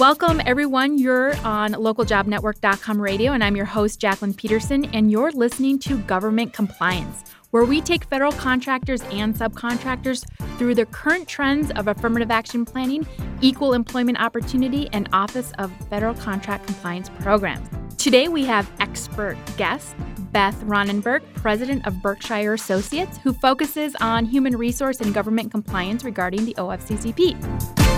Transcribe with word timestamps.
Welcome, 0.00 0.42
everyone. 0.44 0.98
You're 0.98 1.36
on 1.46 1.74
localjobnetwork.com 1.74 3.00
radio, 3.00 3.30
and 3.30 3.44
I'm 3.44 3.54
your 3.54 3.64
host, 3.64 4.00
Jacqueline 4.00 4.34
Peterson, 4.34 4.86
and 4.86 5.08
you're 5.08 5.30
listening 5.30 5.78
to 5.80 5.98
Government 5.98 6.52
Compliance, 6.52 7.22
where 7.52 7.64
we 7.64 7.80
take 7.80 8.02
federal 8.06 8.32
contractors 8.32 9.02
and 9.12 9.36
subcontractors 9.36 10.24
through 10.58 10.74
the 10.74 10.86
current 10.86 11.28
trends 11.28 11.70
of 11.70 11.86
affirmative 11.86 12.32
action 12.32 12.64
planning, 12.64 13.06
equal 13.40 13.72
employment 13.72 14.20
opportunity, 14.20 14.88
and 14.92 15.08
Office 15.12 15.52
of 15.58 15.70
Federal 15.90 16.14
Contract 16.14 16.66
Compliance 16.66 17.08
programs. 17.20 17.68
Today, 17.96 18.26
we 18.26 18.44
have 18.46 18.68
expert 18.80 19.36
guest 19.56 19.94
Beth 20.32 20.60
Ronnenburg, 20.64 21.22
president 21.34 21.86
of 21.86 22.02
Berkshire 22.02 22.54
Associates, 22.54 23.16
who 23.18 23.32
focuses 23.32 23.94
on 24.00 24.24
human 24.24 24.56
resource 24.56 25.00
and 25.00 25.14
government 25.14 25.52
compliance 25.52 26.02
regarding 26.02 26.46
the 26.46 26.54
OFCCP. 26.54 27.93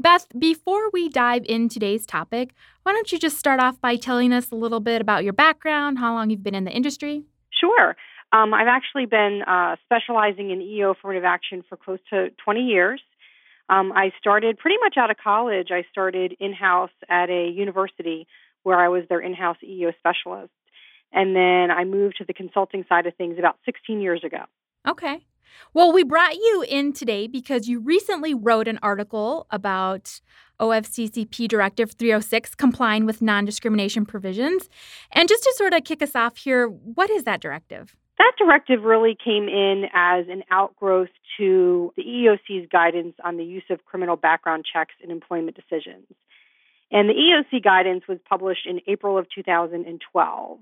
Beth, 0.00 0.26
before 0.38 0.90
we 0.92 1.08
dive 1.08 1.44
in 1.46 1.68
today's 1.68 2.06
topic, 2.06 2.54
why 2.84 2.92
don't 2.92 3.10
you 3.10 3.18
just 3.18 3.36
start 3.36 3.58
off 3.58 3.80
by 3.80 3.96
telling 3.96 4.32
us 4.32 4.50
a 4.52 4.54
little 4.54 4.78
bit 4.78 5.00
about 5.00 5.24
your 5.24 5.32
background, 5.32 5.98
how 5.98 6.14
long 6.14 6.30
you've 6.30 6.44
been 6.44 6.54
in 6.54 6.64
the 6.64 6.70
industry? 6.70 7.24
Sure. 7.50 7.96
Um, 8.32 8.54
I've 8.54 8.68
actually 8.68 9.06
been 9.06 9.42
uh, 9.42 9.74
specializing 9.84 10.50
in 10.50 10.62
EO 10.62 10.90
affirmative 10.90 11.24
action 11.24 11.64
for 11.68 11.76
close 11.76 11.98
to 12.10 12.28
20 12.44 12.60
years. 12.60 13.00
Um, 13.68 13.92
I 13.92 14.12
started 14.20 14.58
pretty 14.58 14.76
much 14.80 14.96
out 14.96 15.10
of 15.10 15.16
college. 15.16 15.68
I 15.72 15.82
started 15.90 16.36
in 16.38 16.52
house 16.52 16.90
at 17.08 17.28
a 17.28 17.48
university 17.48 18.28
where 18.62 18.78
I 18.78 18.88
was 18.88 19.02
their 19.08 19.20
in 19.20 19.34
house 19.34 19.56
EO 19.64 19.92
specialist. 19.98 20.52
And 21.12 21.34
then 21.34 21.70
I 21.70 21.84
moved 21.84 22.16
to 22.18 22.24
the 22.24 22.34
consulting 22.34 22.84
side 22.88 23.06
of 23.06 23.14
things 23.16 23.36
about 23.38 23.56
16 23.64 24.00
years 24.00 24.22
ago. 24.24 24.44
Okay. 24.86 25.24
Well, 25.74 25.92
we 25.92 26.04
brought 26.04 26.34
you 26.34 26.64
in 26.68 26.92
today 26.92 27.26
because 27.26 27.68
you 27.68 27.80
recently 27.80 28.34
wrote 28.34 28.68
an 28.68 28.78
article 28.82 29.46
about 29.50 30.20
OFCCP 30.60 31.48
Directive 31.48 31.92
306 31.92 32.54
complying 32.54 33.06
with 33.06 33.22
non 33.22 33.44
discrimination 33.44 34.04
provisions. 34.04 34.68
And 35.12 35.28
just 35.28 35.42
to 35.44 35.54
sort 35.56 35.72
of 35.72 35.84
kick 35.84 36.02
us 36.02 36.14
off 36.14 36.36
here, 36.36 36.66
what 36.68 37.10
is 37.10 37.24
that 37.24 37.40
directive? 37.40 37.96
That 38.18 38.32
directive 38.36 38.82
really 38.82 39.16
came 39.22 39.48
in 39.48 39.84
as 39.94 40.26
an 40.28 40.42
outgrowth 40.50 41.10
to 41.38 41.92
the 41.96 42.02
EEOC's 42.02 42.68
guidance 42.70 43.14
on 43.24 43.36
the 43.36 43.44
use 43.44 43.62
of 43.70 43.84
criminal 43.84 44.16
background 44.16 44.64
checks 44.70 44.94
in 45.02 45.10
employment 45.10 45.56
decisions. 45.56 46.04
And 46.90 47.08
the 47.08 47.14
EEOC 47.14 47.62
guidance 47.62 48.04
was 48.08 48.18
published 48.28 48.66
in 48.66 48.80
April 48.86 49.18
of 49.18 49.26
2012. 49.34 50.58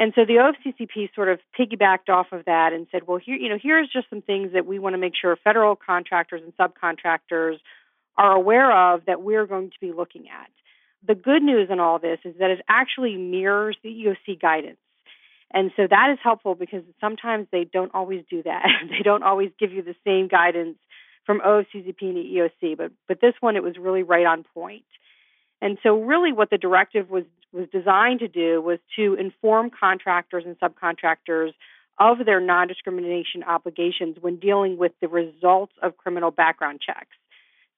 And 0.00 0.14
so 0.14 0.24
the 0.24 0.36
OFCCP 0.36 1.14
sort 1.14 1.28
of 1.28 1.40
piggybacked 1.58 2.08
off 2.08 2.28
of 2.32 2.46
that 2.46 2.72
and 2.72 2.86
said, 2.90 3.06
well, 3.06 3.18
here, 3.18 3.36
you 3.36 3.50
know, 3.50 3.58
here's 3.62 3.86
just 3.86 4.08
some 4.08 4.22
things 4.22 4.54
that 4.54 4.64
we 4.64 4.78
want 4.78 4.94
to 4.94 4.98
make 4.98 5.12
sure 5.14 5.36
federal 5.44 5.76
contractors 5.76 6.40
and 6.42 6.56
subcontractors 6.56 7.58
are 8.16 8.32
aware 8.32 8.94
of 8.94 9.04
that 9.04 9.20
we're 9.20 9.44
going 9.44 9.68
to 9.68 9.76
be 9.78 9.92
looking 9.92 10.24
at. 10.30 10.48
The 11.06 11.14
good 11.14 11.42
news 11.42 11.68
in 11.70 11.80
all 11.80 11.98
this 11.98 12.18
is 12.24 12.34
that 12.38 12.48
it 12.48 12.62
actually 12.66 13.18
mirrors 13.18 13.76
the 13.82 13.90
EOC 13.90 14.40
guidance. 14.40 14.78
And 15.52 15.70
so 15.76 15.86
that 15.90 16.08
is 16.14 16.18
helpful 16.22 16.54
because 16.54 16.82
sometimes 16.98 17.48
they 17.52 17.64
don't 17.64 17.92
always 17.92 18.24
do 18.30 18.42
that. 18.44 18.64
they 18.88 19.02
don't 19.04 19.22
always 19.22 19.50
give 19.60 19.70
you 19.70 19.82
the 19.82 19.96
same 20.06 20.28
guidance 20.28 20.78
from 21.26 21.40
OFCCP 21.40 22.00
and 22.00 22.16
the 22.16 22.50
EOC, 22.64 22.78
but 22.78 22.90
but 23.06 23.20
this 23.20 23.34
one 23.40 23.54
it 23.54 23.62
was 23.62 23.76
really 23.76 24.02
right 24.02 24.24
on 24.24 24.46
point. 24.54 24.84
And 25.60 25.76
so 25.82 26.00
really 26.00 26.32
what 26.32 26.48
the 26.48 26.56
directive 26.56 27.10
was 27.10 27.24
was 27.52 27.68
designed 27.70 28.20
to 28.20 28.28
do 28.28 28.60
was 28.60 28.78
to 28.96 29.14
inform 29.14 29.70
contractors 29.70 30.44
and 30.46 30.58
subcontractors 30.58 31.52
of 31.98 32.24
their 32.24 32.40
non 32.40 32.68
discrimination 32.68 33.42
obligations 33.42 34.16
when 34.20 34.36
dealing 34.36 34.78
with 34.78 34.92
the 35.00 35.08
results 35.08 35.72
of 35.82 35.96
criminal 35.96 36.30
background 36.30 36.80
checks. 36.84 37.16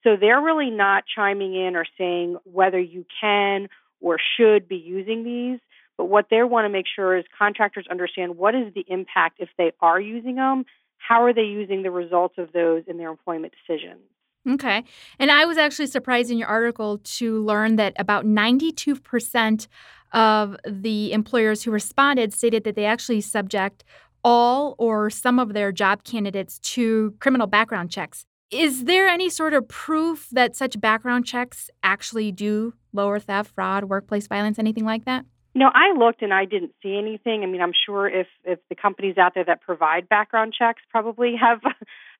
So 0.05 0.17
they're 0.17 0.41
really 0.41 0.71
not 0.71 1.05
chiming 1.13 1.55
in 1.55 1.77
or 1.77 1.85
saying 1.99 2.37
whether 2.45 2.79
you 2.79 3.05
can 3.21 3.69
or 4.01 4.19
should 4.37 4.69
be 4.69 4.77
using 4.77 5.25
these, 5.25 5.61
but 5.97 6.07
what 6.07 6.27
they 6.31 6.43
want 6.43 6.65
to 6.65 6.69
make 6.69 6.87
sure 6.95 7.17
is 7.17 7.25
contractors 7.37 7.87
understand 7.91 8.37
what 8.37 8.55
is 8.55 8.73
the 8.75 8.85
impact 8.89 9.37
if 9.39 9.49
they 9.59 9.73
are 9.81 10.01
using 10.01 10.37
them, 10.37 10.65
how 10.99 11.25
are 11.25 11.33
they 11.33 11.43
using 11.43 11.83
the 11.83 11.91
results 11.91 12.35
of 12.39 12.53
those 12.53 12.85
in 12.87 12.99
their 12.99 13.11
employment 13.11 13.53
decisions. 13.67 14.01
Okay. 14.49 14.85
And 15.19 15.31
I 15.31 15.45
was 15.45 15.57
actually 15.57 15.87
surprised 15.87 16.31
in 16.31 16.39
your 16.39 16.49
article 16.49 16.99
to 16.99 17.45
learn 17.45 17.77
that 17.77 17.95
about 17.99 18.25
92% 18.25 19.69
of 20.13 20.57
the 20.67 21.13
employers 21.13 21.63
who 21.63 21.71
responded 21.71 22.33
stated 22.33 22.65
that 22.65 22.75
they 22.75 22.85
actually 22.85 23.21
subject 23.21 23.85
all 24.25 24.75
or 24.79 25.11
some 25.11 25.39
of 25.39 25.53
their 25.53 25.73
job 25.73 26.05
candidates 26.05 26.59
to 26.61 27.15
criminal 27.21 27.47
background 27.47 27.91
checks. 27.91 28.25
Is 28.51 28.85
there 28.85 29.09
any 29.09 29.31
sort 29.31 29.55
of 29.55 29.67
proof 29.69 30.29
that 30.31 30.55
such 30.55 30.79
background 30.81 31.25
checks 31.25 31.71
actually 31.83 32.31
do 32.33 32.75
lower 32.93 33.19
theft, 33.19 33.55
fraud, 33.55 33.85
workplace 33.85 34.27
violence, 34.27 34.59
anything 34.59 34.85
like 34.85 35.07
that? 35.07 35.25
No, 35.55 35.71
I 35.73 35.93
looked 35.97 36.23
and 36.23 36.33
I 36.33 36.45
didn't 36.47 36.73
see 36.83 36.97
anything. 36.97 37.43
I 37.43 37.47
mean, 37.47 37.61
I'm 37.61 37.73
sure 37.87 38.09
if 38.09 38.27
if 38.45 38.59
the 38.69 38.75
companies 38.75 39.19
out 39.19 39.33
there 39.35 39.45
that 39.45 39.61
provide 39.61 40.09
background 40.09 40.55
checks 40.59 40.83
probably 40.91 41.35
have 41.41 41.61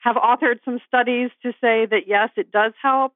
have 0.03 0.17
authored 0.17 0.59
some 0.65 0.81
studies 0.87 1.31
to 1.43 1.53
say 1.61 1.87
that 1.87 2.03
yes, 2.07 2.31
it 2.37 2.51
does 2.51 2.73
help. 2.81 3.15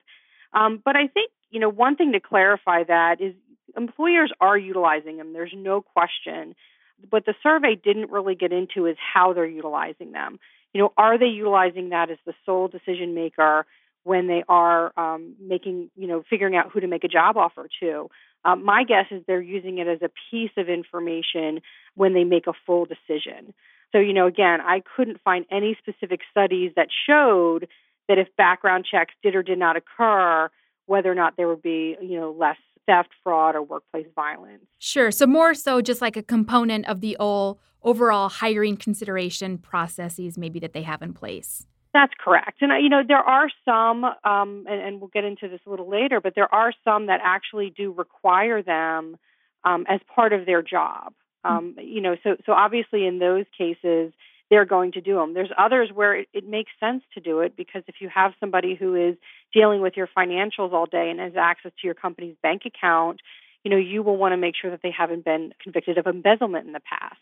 Um, 0.53 0.81
but 0.85 0.97
I 0.97 1.09
think 1.09 1.31
you 1.51 1.61
know 1.61 1.69
one 1.69 1.97
thing 1.97 2.13
to 2.13 2.21
clarify 2.21 2.85
that 2.85 3.21
is 3.21 3.35
employers 3.77 4.33
are 4.41 4.57
utilizing 4.57 5.19
them. 5.19 5.33
There's 5.33 5.55
no 5.55 5.83
question. 5.83 6.55
But 7.11 7.27
the 7.27 7.35
survey 7.43 7.75
didn't 7.75 8.11
really 8.11 8.35
get 8.35 8.53
into 8.53 8.87
is 8.87 8.97
how 9.15 9.33
they're 9.33 9.47
utilizing 9.47 10.13
them. 10.13 10.39
You 10.73 10.83
know, 10.83 10.93
are 10.97 11.19
they 11.19 11.27
utilizing 11.27 11.91
that 11.91 12.11
as 12.11 12.19
the 12.25 12.35
sole 12.45 12.69
decision 12.69 13.15
maker 13.15 13.67
when 14.05 14.29
they 14.29 14.45
are 14.49 14.93
um, 14.99 15.35
making, 15.41 15.91
you 15.97 16.07
know, 16.07 16.23
figuring 16.29 16.57
out 16.57 16.71
who 16.73 16.81
to 16.81 16.87
make 16.87 17.05
a 17.05 17.09
job 17.09 17.37
offer 17.37 17.69
to? 17.81 18.09
Um, 18.45 18.65
my 18.65 18.85
guess 18.85 19.07
is 19.11 19.23
they're 19.27 19.43
using 19.43 19.79
it 19.79 19.89
as 19.89 20.01
a 20.03 20.11
piece 20.31 20.53
of 20.57 20.69
information 20.69 21.61
when 21.95 22.15
they 22.15 22.25
make 22.25 22.47
a 22.47 22.53
full 22.65 22.87
decision. 22.87 23.53
So, 23.93 23.99
you 23.99 24.13
know, 24.13 24.27
again, 24.27 24.61
I 24.61 24.83
couldn't 24.97 25.21
find 25.23 25.45
any 25.51 25.77
specific 25.79 26.21
studies 26.31 26.73
that 26.77 26.89
showed 27.07 27.69
that 28.09 28.19
if 28.19 28.29
background 28.37 28.87
checks 28.91 29.15
did 29.23 29.35
or 29.35 29.43
did 29.43 29.59
not 29.59 29.77
occur, 29.77 30.51
whether 30.87 31.11
or 31.11 31.15
not 31.15 31.37
there 31.37 31.49
would 31.49 31.63
be, 31.63 31.97
you 32.01 32.19
know, 32.19 32.33
less 32.33 32.57
theft, 32.87 33.11
fraud, 33.23 33.57
or 33.57 33.63
workplace 33.63 34.07
violence. 34.15 34.65
Sure. 34.79 35.11
So 35.11 35.27
more 35.27 35.55
so 35.55 35.81
just 35.81 36.01
like 36.01 36.17
a 36.17 36.23
component 36.23 36.87
of 36.87 37.01
the 37.01 37.17
all 37.17 37.59
overall 37.83 38.29
hiring 38.29 38.77
consideration 38.77 39.59
processes 39.59 40.39
maybe 40.39 40.59
that 40.61 40.73
they 40.73 40.83
have 40.83 41.03
in 41.03 41.13
place. 41.13 41.67
That's 41.93 42.13
correct. 42.23 42.61
And, 42.61 42.71
you 42.83 42.91
know, 42.91 43.03
there 43.07 43.17
are 43.17 43.49
some, 43.65 44.05
um, 44.05 44.67
and, 44.69 44.81
and, 44.83 45.01
we'll 45.01 45.09
get 45.09 45.25
into 45.25 45.49
this 45.49 45.61
a 45.67 45.71
little 45.71 45.89
later, 45.89 46.21
but 46.21 46.35
there 46.35 46.53
are 46.55 46.73
some 46.85 47.07
that 47.07 47.21
actually 47.25 47.73
do 47.75 47.91
require 47.91 48.63
them 48.63 49.17
um, 49.65 49.87
as 49.89 50.01
part 50.15 50.35
of 50.35 50.45
their 50.45 50.61
job. 50.61 51.15
Um, 51.47 51.77
you 51.79 52.01
know, 52.01 52.17
so, 52.23 52.37
so 52.45 52.53
obviously 52.53 53.07
in 53.07 53.19
those 53.19 53.45
cases, 53.57 54.13
they're 54.51 54.65
going 54.65 54.93
to 54.93 55.01
do 55.01 55.17
them. 55.17 55.35
There's 55.35 55.51
others 55.59 55.91
where 55.93 56.15
it, 56.15 56.29
it 56.33 56.49
makes 56.49 56.71
sense 56.79 57.03
to 57.15 57.21
do 57.21 57.41
it 57.41 57.57
because 57.57 57.83
if 57.89 57.97
you 58.01 58.09
have 58.09 58.33
somebody 58.39 58.75
who 58.75 58.95
is 58.95 59.17
dealing 59.53 59.81
with 59.81 59.97
your 59.97 60.09
financials 60.17 60.73
all 60.73 60.87
day 60.87 61.11
and 61.11 61.19
has 61.19 61.33
access 61.37 61.73
to 61.81 61.87
your 61.87 61.95
company's 61.95 62.37
bank 62.43 62.63
account, 62.65 63.21
you 63.65 63.71
know, 63.71 63.77
you 63.77 64.03
will 64.03 64.17
want 64.17 64.33
to 64.33 64.37
make 64.37 64.55
sure 64.61 64.71
that 64.71 64.81
they 64.83 64.93
haven't 64.97 65.25
been 65.25 65.53
convicted 65.63 65.99
of 65.99 66.07
embezzlement 66.07 66.67
in 66.67 66.73
the 66.73 66.81
past. 66.81 67.17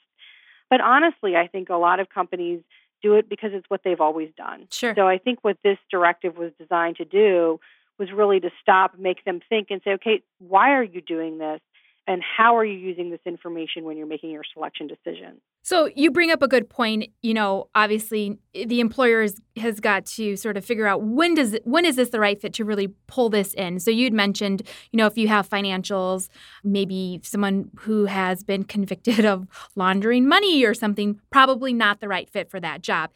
But 0.69 0.81
honestly, 0.81 1.37
I 1.37 1.47
think 1.47 1.71
a 1.71 1.77
lot 1.77 2.01
of 2.01 2.09
companies 2.11 2.61
do 3.03 3.15
it 3.15 3.29
because 3.29 3.51
it's 3.53 3.69
what 3.69 3.81
they've 3.85 4.01
always 4.01 4.31
done. 4.37 4.67
Sure. 4.71 4.95
So 4.97 5.07
I 5.07 5.19
think 5.19 5.39
what 5.43 5.57
this 5.63 5.79
directive 5.91 6.37
was 6.37 6.53
designed 6.59 6.97
to 6.97 7.05
do 7.05 7.61
was 7.99 8.11
really 8.13 8.41
to 8.41 8.51
stop, 8.61 8.99
make 8.99 9.25
them 9.25 9.41
think 9.49 9.69
and 9.71 9.81
say, 9.85 9.93
okay, 9.93 10.23
why 10.39 10.73
are 10.73 10.83
you 10.83 11.01
doing 11.01 11.39
this? 11.39 11.61
And 12.07 12.23
how 12.23 12.57
are 12.57 12.65
you 12.65 12.77
using 12.77 13.11
this 13.11 13.21
information 13.25 13.85
when 13.85 13.97
you're 13.97 14.07
making 14.07 14.31
your 14.31 14.43
selection 14.53 14.87
decision? 14.87 15.41
So 15.63 15.89
you 15.95 16.11
bring 16.11 16.31
up 16.31 16.43
a 16.43 16.49
good 16.49 16.69
point 16.69 17.11
you 17.23 17.35
know 17.35 17.69
obviously 17.75 18.39
the 18.53 18.81
employer 18.81 19.27
has 19.57 19.81
got 19.81 20.07
to 20.07 20.37
sort 20.37 20.57
of 20.57 20.65
figure 20.65 20.87
out 20.87 21.03
when 21.03 21.35
does 21.35 21.57
when 21.65 21.85
is 21.85 21.97
this 21.97 22.11
the 22.11 22.21
right 22.21 22.41
fit 22.41 22.53
to 22.55 22.65
really 22.65 22.89
pull 23.07 23.31
this 23.31 23.55
in? 23.55 23.81
So 23.81 23.91
you'd 23.91 24.13
mentioned 24.13 24.63
you 24.93 24.97
know 24.97 25.07
if 25.07 25.17
you 25.17 25.29
have 25.29 25.49
financials 25.49 26.29
maybe 26.63 27.21
someone 27.23 27.71
who 27.81 28.07
has 28.07 28.43
been 28.43 28.65
convicted 28.65 29.25
of 29.25 29.47
laundering 29.77 30.29
money 30.29 30.65
or 30.65 30.75
something 30.75 31.21
probably 31.31 31.73
not 31.73 32.01
the 32.01 32.09
right 32.09 32.29
fit 32.29 32.51
for 32.51 32.61
that 32.61 32.83
job. 32.83 33.11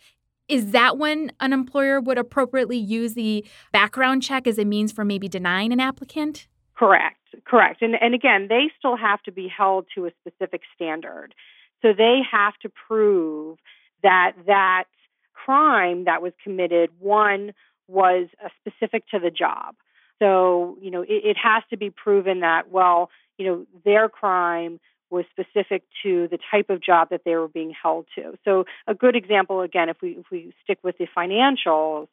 Is 0.49 0.71
that 0.71 0.97
when 0.97 1.31
an 1.41 1.53
employer 1.53 2.01
would 2.01 2.17
appropriately 2.17 2.79
use 2.79 3.13
the 3.13 3.45
background 3.71 4.23
check 4.23 4.47
as 4.47 4.59
a 4.59 4.65
means 4.65 4.93
for 4.93 5.05
maybe 5.05 5.29
denying 5.29 5.75
an 5.75 5.81
applicant 5.81 6.49
correct 6.79 7.19
Correct. 7.45 7.83
And 7.83 7.95
and 8.01 8.15
again, 8.15 8.47
they 8.49 8.71
still 8.79 8.97
have 8.97 9.23
to 9.23 9.33
be 9.33 9.49
held 9.49 9.87
to 9.95 10.07
a 10.07 10.11
specific 10.21 10.63
standard. 10.75 11.35
So 11.83 11.93
they 11.93 12.21
have 12.31 12.57
to 12.63 12.69
prove 12.69 13.59
that 14.03 14.33
that 14.47 14.85
crime 15.33 16.05
that 16.05 16.23
was 16.23 16.33
committed 16.43 16.91
one 16.99 17.53
was 17.87 18.29
uh, 18.45 18.49
specific 18.61 19.07
to 19.09 19.19
the 19.19 19.31
job. 19.31 19.77
So, 20.19 20.77
you 20.81 20.91
know, 20.91 21.03
it, 21.03 21.25
it 21.25 21.37
has 21.37 21.63
to 21.71 21.77
be 21.77 21.91
proven 21.91 22.41
that 22.41 22.71
well, 22.71 23.11
you 23.37 23.47
know, 23.47 23.67
their 23.85 24.09
crime 24.09 24.81
was 25.11 25.25
specific 25.31 25.85
to 26.03 26.29
the 26.29 26.39
type 26.51 26.69
of 26.69 26.83
job 26.83 27.09
that 27.11 27.23
they 27.25 27.35
were 27.35 27.49
being 27.49 27.73
held 27.83 28.07
to. 28.15 28.37
So, 28.45 28.65
a 28.87 28.95
good 28.95 29.17
example 29.17 29.61
again 29.61 29.89
if 29.89 30.01
we 30.03 30.11
if 30.13 30.27
we 30.31 30.53
stick 30.65 30.79
with 30.83 30.99
the 30.99 31.07
financials, 31.17 32.09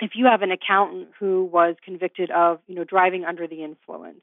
if 0.00 0.12
you 0.14 0.26
have 0.26 0.42
an 0.42 0.50
accountant 0.50 1.08
who 1.18 1.44
was 1.44 1.76
convicted 1.84 2.30
of, 2.30 2.60
you 2.66 2.74
know, 2.74 2.84
driving 2.84 3.24
under 3.24 3.46
the 3.46 3.62
influence, 3.62 4.20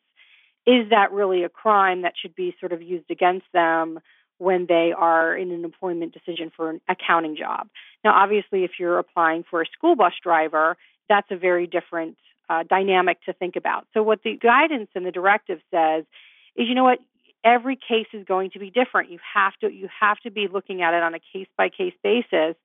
is 0.65 0.89
that 0.89 1.11
really 1.11 1.43
a 1.43 1.49
crime 1.49 2.01
that 2.01 2.13
should 2.19 2.35
be 2.35 2.55
sort 2.59 2.71
of 2.71 2.81
used 2.81 3.09
against 3.11 3.45
them 3.53 3.99
when 4.37 4.65
they 4.67 4.93
are 4.95 5.35
in 5.35 5.51
an 5.51 5.63
employment 5.63 6.13
decision 6.13 6.51
for 6.55 6.69
an 6.69 6.81
accounting 6.89 7.35
job? 7.35 7.67
Now, 8.03 8.13
obviously, 8.13 8.63
if 8.63 8.71
you're 8.79 8.97
applying 8.97 9.43
for 9.49 9.61
a 9.61 9.65
school 9.65 9.95
bus 9.95 10.13
driver, 10.21 10.77
that's 11.07 11.27
a 11.29 11.37
very 11.37 11.67
different 11.67 12.17
uh, 12.49 12.63
dynamic 12.63 13.23
to 13.25 13.33
think 13.33 13.55
about. 13.55 13.87
So, 13.93 14.03
what 14.03 14.23
the 14.23 14.37
guidance 14.37 14.89
and 14.95 15.05
the 15.05 15.11
directive 15.11 15.59
says 15.71 16.05
is, 16.55 16.67
you 16.67 16.75
know 16.75 16.83
what, 16.83 16.99
every 17.43 17.75
case 17.75 18.07
is 18.11 18.25
going 18.25 18.49
to 18.51 18.59
be 18.59 18.71
different. 18.71 19.11
You 19.11 19.19
have 19.33 19.53
to 19.61 19.71
you 19.71 19.87
have 20.01 20.17
to 20.21 20.31
be 20.31 20.47
looking 20.51 20.81
at 20.81 20.93
it 20.93 21.03
on 21.03 21.13
a 21.13 21.19
case 21.19 21.47
by 21.57 21.69
case 21.69 21.93
basis, 22.03 22.55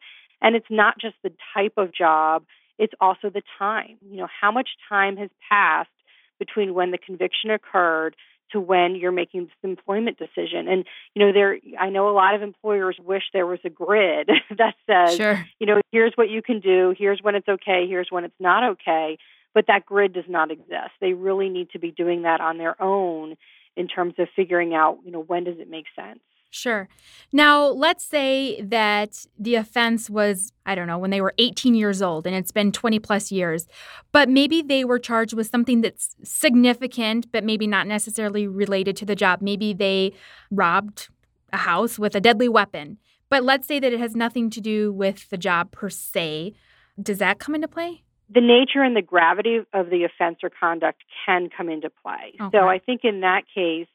and 0.40 0.56
it's 0.56 0.70
not 0.70 0.98
just 0.98 1.16
the 1.22 1.32
type 1.54 1.74
of 1.76 1.92
job; 1.92 2.44
it's 2.80 2.94
also 3.00 3.30
the 3.30 3.42
time. 3.58 3.98
You 4.10 4.16
know, 4.16 4.28
how 4.40 4.50
much 4.50 4.70
time 4.88 5.16
has 5.18 5.30
passed 5.48 5.90
between 6.38 6.74
when 6.74 6.90
the 6.90 6.98
conviction 6.98 7.50
occurred 7.50 8.16
to 8.52 8.58
when 8.58 8.96
you're 8.96 9.12
making 9.12 9.44
this 9.44 9.52
employment 9.62 10.18
decision. 10.18 10.66
And 10.66 10.84
you 11.14 11.24
know, 11.24 11.32
there 11.32 11.58
I 11.78 11.90
know 11.90 12.08
a 12.08 12.16
lot 12.16 12.34
of 12.34 12.42
employers 12.42 12.96
wish 12.98 13.22
there 13.32 13.46
was 13.46 13.60
a 13.64 13.70
grid 13.70 14.28
that 14.58 14.74
says, 14.88 15.16
sure. 15.16 15.46
you 15.60 15.66
know, 15.66 15.80
here's 15.92 16.14
what 16.16 16.30
you 16.30 16.42
can 16.42 16.58
do, 16.60 16.94
here's 16.98 17.20
when 17.22 17.36
it's 17.36 17.48
okay, 17.48 17.86
here's 17.86 18.08
when 18.10 18.24
it's 18.24 18.40
not 18.40 18.70
okay. 18.72 19.18
But 19.52 19.66
that 19.66 19.84
grid 19.84 20.12
does 20.12 20.24
not 20.28 20.50
exist. 20.50 20.92
They 21.00 21.12
really 21.12 21.48
need 21.48 21.70
to 21.70 21.80
be 21.80 21.90
doing 21.90 22.22
that 22.22 22.40
on 22.40 22.56
their 22.56 22.80
own 22.80 23.36
in 23.76 23.88
terms 23.88 24.14
of 24.18 24.28
figuring 24.36 24.74
out, 24.74 24.98
you 25.04 25.10
know, 25.10 25.20
when 25.20 25.44
does 25.44 25.58
it 25.58 25.68
make 25.68 25.86
sense. 25.96 26.20
Sure. 26.50 26.88
Now, 27.32 27.66
let's 27.66 28.04
say 28.04 28.60
that 28.60 29.24
the 29.38 29.54
offense 29.54 30.10
was, 30.10 30.52
I 30.66 30.74
don't 30.74 30.88
know, 30.88 30.98
when 30.98 31.10
they 31.10 31.20
were 31.20 31.32
18 31.38 31.76
years 31.76 32.02
old 32.02 32.26
and 32.26 32.34
it's 32.34 32.50
been 32.50 32.72
20 32.72 32.98
plus 32.98 33.30
years, 33.30 33.68
but 34.10 34.28
maybe 34.28 34.60
they 34.60 34.84
were 34.84 34.98
charged 34.98 35.32
with 35.32 35.46
something 35.46 35.80
that's 35.80 36.16
significant, 36.24 37.30
but 37.30 37.44
maybe 37.44 37.68
not 37.68 37.86
necessarily 37.86 38.48
related 38.48 38.96
to 38.96 39.06
the 39.06 39.14
job. 39.14 39.40
Maybe 39.40 39.72
they 39.72 40.12
robbed 40.50 41.08
a 41.52 41.58
house 41.58 41.98
with 41.98 42.16
a 42.16 42.20
deadly 42.20 42.48
weapon. 42.48 42.98
But 43.28 43.44
let's 43.44 43.68
say 43.68 43.78
that 43.78 43.92
it 43.92 44.00
has 44.00 44.16
nothing 44.16 44.50
to 44.50 44.60
do 44.60 44.92
with 44.92 45.30
the 45.30 45.38
job 45.38 45.70
per 45.70 45.88
se. 45.88 46.54
Does 47.00 47.18
that 47.18 47.38
come 47.38 47.54
into 47.54 47.68
play? 47.68 48.02
the 48.32 48.40
nature 48.40 48.82
and 48.82 48.94
the 48.94 49.02
gravity 49.02 49.58
of 49.72 49.90
the 49.90 50.04
offense 50.04 50.38
or 50.42 50.50
conduct 50.50 51.02
can 51.26 51.48
come 51.54 51.68
into 51.68 51.90
play. 51.90 52.34
Okay. 52.40 52.56
So 52.56 52.68
I 52.68 52.78
think 52.78 53.00
in 53.02 53.20
that 53.20 53.42
case, 53.52 53.88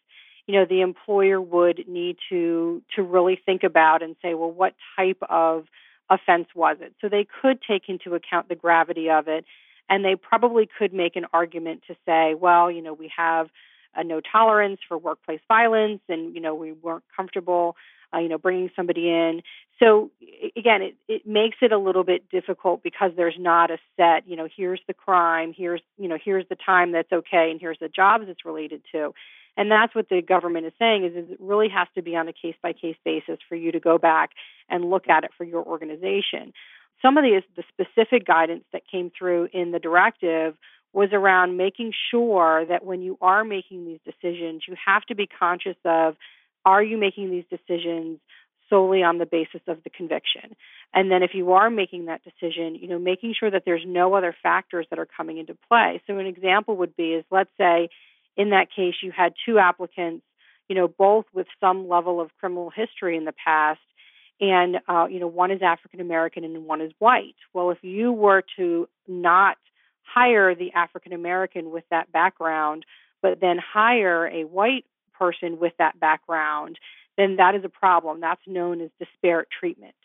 you 0.47 0.53
know, 0.59 0.65
the 0.65 0.81
employer 0.81 1.41
would 1.41 1.87
need 1.87 2.17
to 2.29 2.81
to 2.95 3.03
really 3.03 3.39
think 3.45 3.63
about 3.63 4.03
and 4.03 4.15
say, 4.21 4.33
well, 4.33 4.51
what 4.51 4.75
type 4.95 5.17
of 5.29 5.65
offense 6.09 6.47
was 6.55 6.77
it? 6.81 6.93
So 7.01 7.09
they 7.09 7.27
could 7.41 7.59
take 7.67 7.89
into 7.89 8.15
account 8.15 8.49
the 8.49 8.55
gravity 8.55 9.09
of 9.09 9.27
it, 9.27 9.45
and 9.89 10.05
they 10.05 10.15
probably 10.15 10.69
could 10.77 10.93
make 10.93 11.15
an 11.15 11.25
argument 11.33 11.83
to 11.87 11.95
say, 12.05 12.35
well, 12.35 12.69
you 12.69 12.81
know, 12.81 12.93
we 12.93 13.11
have 13.15 13.49
a 13.95 14.03
no 14.03 14.19
tolerance 14.19 14.79
for 14.87 14.97
workplace 14.97 15.41
violence, 15.47 16.01
and 16.09 16.35
you 16.35 16.41
know, 16.41 16.53
we 16.53 16.73
weren't 16.73 17.03
comfortable 17.15 17.75
uh, 18.15 18.19
you 18.19 18.29
know, 18.29 18.37
bringing 18.37 18.69
somebody 18.75 19.09
in. 19.09 19.41
So 19.79 20.11
again, 20.55 20.81
it, 20.81 20.95
it 21.07 21.27
makes 21.27 21.57
it 21.61 21.71
a 21.71 21.77
little 21.77 22.03
bit 22.03 22.29
difficult 22.29 22.81
because 22.83 23.11
there's 23.17 23.35
not 23.37 23.71
a 23.71 23.77
set, 23.97 24.27
you 24.27 24.35
know, 24.35 24.47
here's 24.55 24.79
the 24.87 24.93
crime, 24.93 25.53
here's, 25.55 25.81
you 25.97 26.07
know, 26.07 26.17
here's 26.23 26.47
the 26.49 26.55
time 26.55 26.91
that's 26.93 27.11
okay, 27.11 27.51
and 27.51 27.59
here's 27.59 27.79
the 27.79 27.89
jobs 27.89 28.25
it's 28.27 28.45
related 28.45 28.81
to. 28.93 29.13
And 29.57 29.71
that's 29.71 29.95
what 29.95 30.09
the 30.09 30.21
government 30.21 30.65
is 30.65 30.73
saying 30.77 31.05
is, 31.05 31.13
is 31.15 31.31
it 31.31 31.37
really 31.39 31.69
has 31.69 31.87
to 31.95 32.01
be 32.01 32.15
on 32.15 32.27
a 32.27 32.33
case 32.33 32.55
by 32.61 32.73
case 32.73 32.97
basis 33.05 33.37
for 33.47 33.55
you 33.55 33.71
to 33.71 33.79
go 33.79 33.97
back 33.97 34.31
and 34.69 34.89
look 34.89 35.07
at 35.07 35.23
it 35.23 35.31
for 35.37 35.43
your 35.43 35.63
organization. 35.63 36.53
Some 37.01 37.17
of 37.17 37.23
the, 37.23 37.41
the 37.55 37.63
specific 37.69 38.25
guidance 38.25 38.63
that 38.73 38.81
came 38.89 39.11
through 39.17 39.49
in 39.53 39.71
the 39.71 39.79
directive 39.79 40.55
was 40.93 41.09
around 41.11 41.57
making 41.57 41.91
sure 42.09 42.65
that 42.65 42.85
when 42.85 43.01
you 43.01 43.17
are 43.21 43.43
making 43.43 43.85
these 43.85 43.99
decisions, 44.05 44.63
you 44.67 44.75
have 44.85 45.03
to 45.03 45.15
be 45.15 45.27
conscious 45.27 45.75
of 45.83 46.15
are 46.65 46.81
you 46.81 46.97
making 46.97 47.29
these 47.29 47.43
decisions 47.49 48.19
solely 48.69 49.03
on 49.03 49.19
the 49.19 49.25
basis 49.25 49.61
of 49.67 49.83
the 49.83 49.89
conviction? 49.89 50.55
And 50.93 51.11
then 51.11 51.21
if 51.21 51.31
you 51.33 51.51
are 51.51 51.69
making 51.69 52.05
that 52.05 52.21
decision, 52.23 52.75
you 52.75 52.87
know, 52.87 52.97
making 52.97 53.35
sure 53.37 53.51
that 53.51 53.63
there's 53.65 53.83
no 53.85 54.15
other 54.15 54.35
factors 54.41 54.87
that 54.89 54.97
are 54.97 55.05
coming 55.05 55.37
into 55.37 55.55
play. 55.67 56.01
So 56.07 56.17
an 56.17 56.25
example 56.25 56.77
would 56.77 56.95
be 56.95 57.13
is 57.13 57.25
let's 57.29 57.51
say 57.57 57.89
in 58.37 58.51
that 58.51 58.67
case 58.75 58.95
you 59.01 59.11
had 59.11 59.33
two 59.45 59.57
applicants, 59.59 60.25
you 60.67 60.75
know, 60.75 60.87
both 60.87 61.25
with 61.33 61.47
some 61.59 61.87
level 61.87 62.19
of 62.19 62.29
criminal 62.39 62.69
history 62.69 63.17
in 63.17 63.25
the 63.25 63.33
past 63.33 63.79
and 64.39 64.77
uh, 64.87 65.07
you 65.09 65.19
know 65.19 65.27
one 65.27 65.51
is 65.51 65.61
African 65.61 66.01
American 66.01 66.43
and 66.43 66.65
one 66.65 66.81
is 66.81 66.91
white. 66.99 67.35
Well, 67.53 67.71
if 67.71 67.77
you 67.81 68.11
were 68.11 68.43
to 68.57 68.87
not 69.07 69.57
hire 70.03 70.55
the 70.55 70.73
African 70.73 71.13
American 71.13 71.71
with 71.71 71.83
that 71.89 72.11
background, 72.11 72.85
but 73.21 73.39
then 73.39 73.57
hire 73.57 74.27
a 74.27 74.43
white 74.43 74.85
person 75.17 75.59
with 75.59 75.73
that 75.79 75.99
background, 75.99 76.77
then 77.17 77.37
that 77.37 77.55
is 77.55 77.63
a 77.63 77.69
problem. 77.69 78.19
That's 78.19 78.41
known 78.45 78.81
as 78.81 78.89
disparate 78.99 79.47
treatment. 79.57 79.95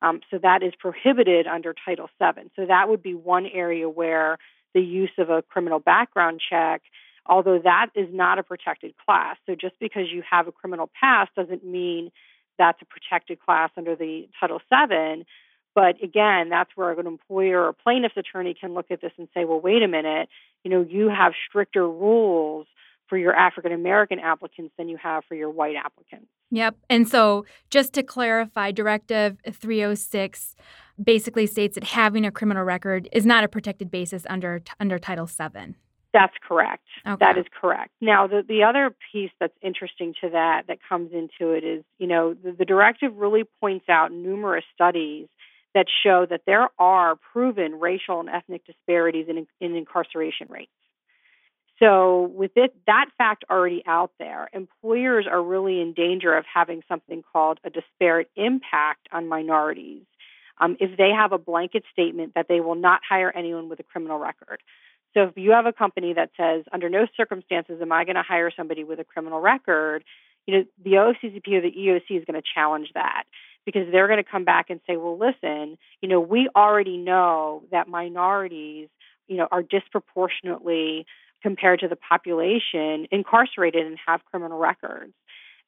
Um, 0.00 0.20
so 0.30 0.38
that 0.38 0.62
is 0.62 0.74
prohibited 0.78 1.46
under 1.46 1.74
Title 1.84 2.08
VII. 2.20 2.50
So 2.54 2.66
that 2.66 2.88
would 2.88 3.02
be 3.02 3.14
one 3.14 3.46
area 3.46 3.88
where 3.88 4.38
the 4.74 4.80
use 4.80 5.10
of 5.18 5.28
a 5.28 5.42
criminal 5.42 5.80
background 5.80 6.40
check, 6.48 6.82
although 7.28 7.58
that 7.62 7.88
is 7.94 8.08
not 8.12 8.38
a 8.38 8.42
protected 8.42 8.94
class. 9.04 9.36
So 9.46 9.54
just 9.54 9.78
because 9.78 10.06
you 10.12 10.22
have 10.28 10.48
a 10.48 10.52
criminal 10.52 10.90
past 10.98 11.34
doesn't 11.36 11.64
mean 11.64 12.10
that's 12.58 12.80
a 12.82 12.84
protected 12.84 13.40
class 13.40 13.70
under 13.76 13.94
the 13.94 14.28
Title 14.40 14.60
VII. 14.70 15.24
But 15.74 16.02
again, 16.02 16.48
that's 16.48 16.70
where 16.74 16.90
an 16.98 17.06
employer 17.06 17.64
or 17.64 17.72
plaintiff's 17.72 18.16
attorney 18.16 18.54
can 18.58 18.74
look 18.74 18.86
at 18.90 19.00
this 19.00 19.12
and 19.16 19.28
say, 19.32 19.44
well, 19.44 19.60
wait 19.60 19.82
a 19.82 19.88
minute, 19.88 20.28
you 20.64 20.70
know, 20.70 20.84
you 20.88 21.08
have 21.08 21.32
stricter 21.48 21.88
rules 21.88 22.66
for 23.06 23.16
your 23.16 23.34
African 23.34 23.72
American 23.72 24.18
applicants 24.18 24.74
than 24.76 24.88
you 24.88 24.96
have 24.96 25.24
for 25.26 25.34
your 25.34 25.50
white 25.50 25.76
applicants. 25.76 26.26
Yep. 26.50 26.76
And 26.90 27.08
so, 27.08 27.44
just 27.70 27.92
to 27.94 28.02
clarify, 28.02 28.70
Directive 28.70 29.36
306 29.50 30.56
basically 31.02 31.46
states 31.46 31.74
that 31.76 31.84
having 31.84 32.26
a 32.26 32.30
criminal 32.30 32.64
record 32.64 33.08
is 33.12 33.24
not 33.24 33.44
a 33.44 33.48
protected 33.48 33.90
basis 33.90 34.24
under 34.28 34.62
under 34.80 34.98
Title 34.98 35.26
VII. 35.26 35.74
That's 36.12 36.34
correct. 36.46 36.84
Okay. 37.06 37.16
That 37.20 37.36
is 37.36 37.44
correct. 37.60 37.90
Now, 38.00 38.26
the, 38.26 38.42
the 38.46 38.62
other 38.64 38.94
piece 39.12 39.30
that's 39.38 39.56
interesting 39.62 40.14
to 40.22 40.30
that 40.30 40.66
that 40.68 40.78
comes 40.88 41.12
into 41.12 41.52
it 41.52 41.64
is, 41.64 41.84
you 41.98 42.06
know, 42.06 42.34
the, 42.34 42.52
the 42.52 42.64
directive 42.64 43.16
really 43.16 43.44
points 43.60 43.88
out 43.88 44.10
numerous 44.10 44.64
studies 44.74 45.28
that 45.74 45.86
show 46.02 46.26
that 46.28 46.42
there 46.46 46.68
are 46.78 47.16
proven 47.16 47.78
racial 47.78 48.20
and 48.20 48.28
ethnic 48.30 48.64
disparities 48.64 49.26
in, 49.28 49.46
in 49.60 49.76
incarceration 49.76 50.46
rates. 50.48 50.72
So, 51.78 52.32
with 52.34 52.52
it, 52.56 52.74
that 52.86 53.06
fact 53.18 53.44
already 53.48 53.84
out 53.86 54.10
there, 54.18 54.48
employers 54.52 55.26
are 55.30 55.40
really 55.40 55.80
in 55.80 55.92
danger 55.92 56.36
of 56.36 56.44
having 56.52 56.82
something 56.88 57.22
called 57.32 57.60
a 57.62 57.70
disparate 57.70 58.30
impact 58.34 59.08
on 59.12 59.28
minorities 59.28 60.02
um, 60.60 60.76
if 60.80 60.96
they 60.96 61.10
have 61.10 61.32
a 61.32 61.38
blanket 61.38 61.84
statement 61.92 62.32
that 62.34 62.46
they 62.48 62.60
will 62.60 62.74
not 62.74 63.00
hire 63.08 63.30
anyone 63.30 63.68
with 63.68 63.78
a 63.78 63.84
criminal 63.84 64.18
record. 64.18 64.60
So, 65.14 65.24
if 65.24 65.36
you 65.36 65.52
have 65.52 65.66
a 65.66 65.72
company 65.72 66.12
that 66.14 66.30
says, 66.36 66.64
under 66.72 66.88
no 66.88 67.06
circumstances 67.16 67.80
am 67.80 67.92
I 67.92 68.04
going 68.04 68.16
to 68.16 68.22
hire 68.22 68.50
somebody 68.54 68.84
with 68.84 69.00
a 69.00 69.04
criminal 69.04 69.40
record, 69.40 70.04
you 70.46 70.54
know, 70.58 70.64
the 70.82 70.92
OCCP 70.92 71.52
or 71.54 71.60
the 71.60 71.70
EOC 71.70 72.18
is 72.18 72.24
going 72.24 72.40
to 72.40 72.48
challenge 72.54 72.88
that 72.94 73.24
because 73.66 73.86
they're 73.92 74.06
going 74.06 74.22
to 74.22 74.30
come 74.30 74.44
back 74.44 74.70
and 74.70 74.80
say, 74.86 74.96
well, 74.96 75.18
listen, 75.18 75.76
you 76.00 76.08
know, 76.08 76.20
we 76.20 76.48
already 76.56 76.96
know 76.96 77.62
that 77.70 77.86
minorities, 77.86 78.88
you 79.26 79.36
know, 79.36 79.46
are 79.50 79.62
disproportionately 79.62 81.04
compared 81.42 81.80
to 81.80 81.88
the 81.88 81.96
population 81.96 83.06
incarcerated 83.10 83.86
and 83.86 83.98
have 84.06 84.24
criminal 84.24 84.58
records. 84.58 85.12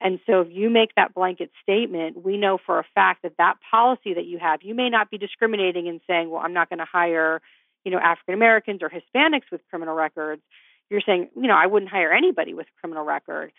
And 0.00 0.18
so 0.26 0.40
if 0.40 0.48
you 0.50 0.70
make 0.70 0.94
that 0.96 1.14
blanket 1.14 1.50
statement, 1.62 2.24
we 2.24 2.38
know 2.38 2.58
for 2.64 2.78
a 2.78 2.84
fact 2.94 3.22
that 3.22 3.34
that 3.36 3.56
policy 3.70 4.14
that 4.14 4.24
you 4.24 4.38
have, 4.38 4.62
you 4.62 4.74
may 4.74 4.88
not 4.88 5.10
be 5.10 5.18
discriminating 5.18 5.88
and 5.88 6.00
saying, 6.06 6.30
well, 6.30 6.40
I'm 6.42 6.54
not 6.54 6.70
going 6.70 6.78
to 6.78 6.86
hire, 6.90 7.42
you 7.84 7.90
know, 7.90 7.98
African 7.98 8.34
Americans 8.34 8.80
or 8.82 8.90
Hispanics 8.90 9.50
with 9.50 9.60
criminal 9.70 9.94
records. 9.94 10.42
You're 10.90 11.02
saying, 11.04 11.30
you 11.36 11.46
know, 11.46 11.56
I 11.56 11.66
wouldn't 11.66 11.90
hire 11.90 12.12
anybody 12.12 12.54
with 12.54 12.66
a 12.66 12.80
criminal 12.80 13.04
record. 13.04 13.52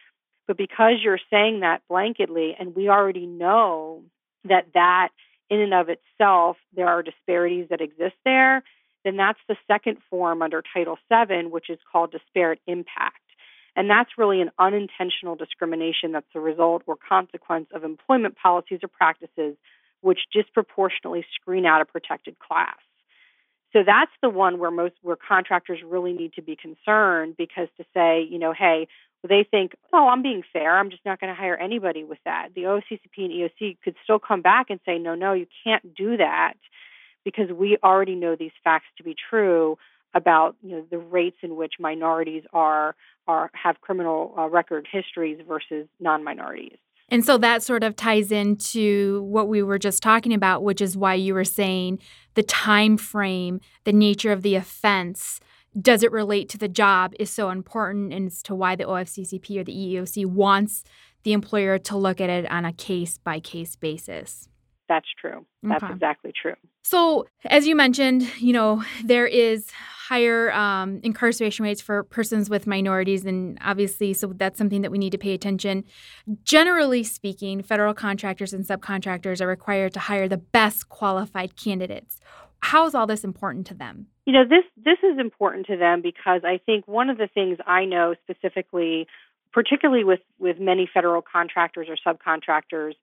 But 0.48 0.58
because 0.58 0.96
you're 1.02 1.20
saying 1.30 1.62
that 1.62 1.82
blanketly, 1.90 2.54
and 2.60 2.76
we 2.76 2.90
already 2.90 3.26
know 3.26 4.04
that 4.46 4.66
that 4.74 5.10
in 5.50 5.60
and 5.60 5.74
of 5.74 5.88
itself, 5.90 6.58
there 6.76 6.88
are 6.88 7.04
disparities 7.04 7.68
that 7.70 7.82
exist 7.82 8.16
there, 8.26 8.64
then 9.04 9.18
that's 9.18 9.40
the 9.48 9.56
second 9.68 9.98
form 10.10 10.42
under 10.42 10.64
Title 10.74 10.98
VII, 11.12 11.48
which 11.48 11.70
is 11.70 11.80
called 11.92 12.12
disparate 12.12 12.60
impact. 12.68 13.18
And 13.76 13.90
that's 13.90 14.10
really 14.18 14.42
an 14.42 14.52
unintentional 14.60 15.36
discrimination 15.36 16.12
that's 16.12 16.28
a 16.36 16.40
result 16.40 16.84
or 16.88 16.98
consequence 16.98 17.68
of 17.74 17.84
employment 17.84 18.36
policies 18.42 18.80
or 18.84 18.90
practices 18.90 19.56
which 20.02 20.20
disproportionately 20.34 21.26
screen 21.36 21.66
out 21.66 21.82
a 21.82 21.86
protected 21.86 22.38
class. 22.40 22.78
So 23.74 23.84
that's 23.86 24.12
the 24.22 24.30
one 24.30 24.60
where 24.60 24.72
most 24.72 24.96
where 25.02 25.16
contractors 25.16 25.80
really 25.86 26.14
need 26.14 26.34
to 26.34 26.42
be 26.42 26.56
concerned 26.56 27.36
because 27.38 27.70
to 27.78 27.86
say, 27.94 28.28
you 28.30 28.38
know, 28.38 28.54
hey, 28.54 28.88
they 29.28 29.46
think, 29.50 29.74
oh, 29.94 30.08
I'm 30.08 30.24
being 30.24 30.44
fair. 30.52 30.78
I'm 30.78 30.90
just 30.90 31.06
not 31.06 31.20
going 31.20 31.34
to 31.34 31.40
hire 31.40 31.56
anybody 31.56 32.04
with 32.04 32.18
that. 32.26 32.50
The 32.56 32.64
OCCP 32.64 33.18
and 33.18 33.32
EOC 33.32 33.78
could 33.84 33.96
still 34.04 34.20
come 34.20 34.42
back 34.42 34.70
and 34.70 34.80
say, 34.86 34.98
no, 34.98 35.16
no, 35.16 35.34
you 35.34 35.46
can't 35.64 35.96
do 35.96 36.18
that 36.18 36.54
because 37.24 37.52
we 37.52 37.78
already 37.84 38.16
know 38.16 38.36
these 38.36 38.52
facts 38.64 38.88
to 38.98 39.04
be 39.04 39.16
true 39.30 39.78
about 40.14 40.56
you 40.62 40.76
know 40.76 40.86
the 40.90 40.98
rates 40.98 41.38
in 41.42 41.56
which 41.56 41.74
minorities 41.80 42.44
are 42.52 42.96
are 43.28 43.50
have 43.54 43.80
criminal 43.80 44.34
uh, 44.38 44.48
record 44.50 44.88
histories 44.92 45.40
versus 45.48 45.88
non-minorities. 46.00 46.78
And 47.12 47.26
so 47.26 47.38
that 47.40 47.62
sort 47.62 47.84
of 47.84 47.98
ties 47.98 48.32
into 48.32 49.22
what 49.24 49.50
we 49.50 49.62
were 49.62 49.78
just 49.78 50.02
talking 50.02 50.34
about, 50.34 50.64
which 50.64 50.80
is 50.80 50.96
why 50.96 51.14
you 51.16 51.34
were 51.34 51.44
saying 51.44 52.00
the 52.36 52.44
time 52.44 52.96
frame, 52.96 53.60
the 53.84 53.92
nature 53.92 54.32
of 54.32 54.44
the 54.44 54.56
offense, 54.56 55.42
does 55.80 56.04
it 56.04 56.12
relate 56.12 56.48
to 56.50 56.58
the 56.58 56.70
job 56.70 57.14
is 57.20 57.30
so 57.30 57.50
important 57.50 58.14
and 58.14 58.28
as 58.28 58.42
to 58.44 58.56
why 58.56 58.78
the 58.78 58.86
OFCCP 58.86 59.60
or 59.60 59.64
the 59.66 59.74
EEOC 59.74 60.26
wants 60.26 60.86
the 61.24 61.34
employer 61.34 61.78
to 61.78 61.98
look 61.98 62.22
at 62.22 62.30
it 62.30 62.50
on 62.50 62.66
a 62.66 62.74
case 62.74 63.18
by 63.18 63.40
case 63.40 63.76
basis. 63.76 64.48
That's 64.92 65.08
true. 65.18 65.46
That's 65.64 65.82
okay. 65.82 65.94
exactly 65.94 66.34
true. 66.34 66.56
So, 66.84 67.26
as 67.46 67.66
you 67.66 67.78
mentioned, 67.78 68.24
you 68.42 68.52
know, 68.52 68.84
there 69.06 69.26
is 69.26 69.72
higher 70.10 70.52
um, 70.52 71.00
incarceration 71.02 71.64
rates 71.64 71.80
for 71.80 72.04
persons 72.04 72.50
with 72.50 72.68
minorities, 72.68 73.24
and 73.24 73.58
obviously, 73.62 74.14
so 74.14 74.34
that's 74.36 74.58
something 74.58 74.82
that 74.82 74.92
we 74.92 74.98
need 74.98 75.12
to 75.12 75.18
pay 75.18 75.34
attention. 75.34 75.86
Generally 76.44 77.06
speaking, 77.06 77.64
federal 77.64 77.94
contractors 77.94 78.52
and 78.52 78.66
subcontractors 78.66 79.40
are 79.40 79.48
required 79.48 79.94
to 79.94 80.00
hire 80.00 80.28
the 80.28 80.36
best 80.36 80.90
qualified 80.90 81.56
candidates. 81.56 82.20
How 82.60 82.86
is 82.86 82.94
all 82.94 83.08
this 83.08 83.24
important 83.24 83.66
to 83.68 83.74
them? 83.74 84.08
You 84.26 84.34
know, 84.34 84.44
this 84.44 84.66
this 84.76 84.98
is 85.10 85.18
important 85.18 85.68
to 85.68 85.78
them 85.78 86.02
because 86.02 86.42
I 86.44 86.60
think 86.66 86.86
one 86.86 87.10
of 87.10 87.18
the 87.18 87.30
things 87.34 87.60
I 87.66 87.86
know 87.86 88.14
specifically, 88.24 89.08
particularly 89.54 90.04
with 90.04 90.20
with 90.38 90.60
many 90.60 90.90
federal 90.94 91.22
contractors 91.22 91.88
or 91.88 91.96
subcontractors 91.96 92.96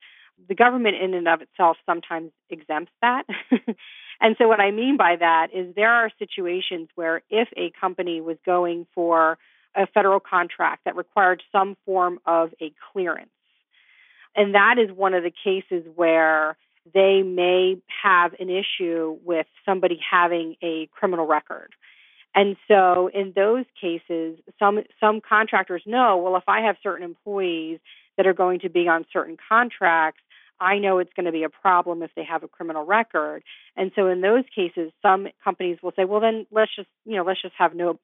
the 0.49 0.54
government 0.54 0.97
in 0.97 1.14
and 1.14 1.28
of 1.28 1.42
itself 1.42 1.76
sometimes 1.87 2.30
exempts 2.50 2.92
that. 3.02 3.25
and 4.21 4.37
so 4.38 4.49
what 4.49 4.61
I 4.61 4.71
mean 4.71 4.97
by 4.97 5.16
that 5.16 5.49
is 5.54 5.75
there 5.75 5.92
are 5.92 6.11
situations 6.18 6.88
where 6.95 7.23
if 7.30 7.49
a 7.57 7.73
company 7.80 8.21
was 8.21 8.37
going 8.45 8.87
for 8.95 9.38
a 9.75 9.87
federal 9.87 10.21
contract 10.21 10.85
that 10.85 10.97
required 10.97 11.42
some 11.52 11.76
form 11.85 12.18
of 12.26 12.50
a 12.61 12.73
clearance, 12.92 13.30
and 14.37 14.54
that 14.54 14.76
is 14.78 14.90
one 14.95 15.14
of 15.14 15.23
the 15.23 15.33
cases 15.45 15.85
where 15.97 16.57
they 16.95 17.23
may 17.23 17.76
have 18.02 18.35
an 18.38 18.49
issue 18.49 19.18
with 19.25 19.47
somebody 19.64 20.00
having 20.11 20.57
a 20.62 20.88
criminal 20.92 21.26
record. 21.26 21.75
And 22.35 22.57
so 22.68 23.11
in 23.12 23.33
those 23.35 23.64
cases, 23.80 24.38
some 24.59 24.80
some 25.00 25.21
contractors 25.21 25.83
know, 25.87 26.18
well, 26.18 26.37
if 26.37 26.45
I 26.47 26.61
have 26.61 26.76
certain 26.83 27.04
employees 27.04 27.80
that 28.16 28.26
are 28.26 28.35
going 28.35 28.61
to 28.61 28.68
be 28.68 28.87
on 28.88 29.07
certain 29.12 29.37
contracts, 29.49 30.21
I 30.60 30.78
know 30.78 30.98
it's 30.98 31.12
going 31.14 31.26
to 31.26 31.32
be 31.32 31.44
a 31.44 31.48
problem 31.48 32.02
if 32.02 32.10
they 32.16 32.24
have 32.24 32.42
a 32.42 32.48
criminal 32.48 32.84
record. 32.84 33.42
And 33.76 33.92
so 33.94 34.08
in 34.08 34.20
those 34.20 34.44
cases, 34.54 34.92
some 35.02 35.28
companies 35.42 35.78
will 35.82 35.92
say, 35.96 36.04
well, 36.04 36.20
then 36.20 36.46
let's 36.50 36.74
just, 36.74 36.88
you 37.04 37.16
know, 37.16 37.22
let's 37.22 37.40
just 37.40 37.54
have 37.58 37.74
no, 37.74 37.98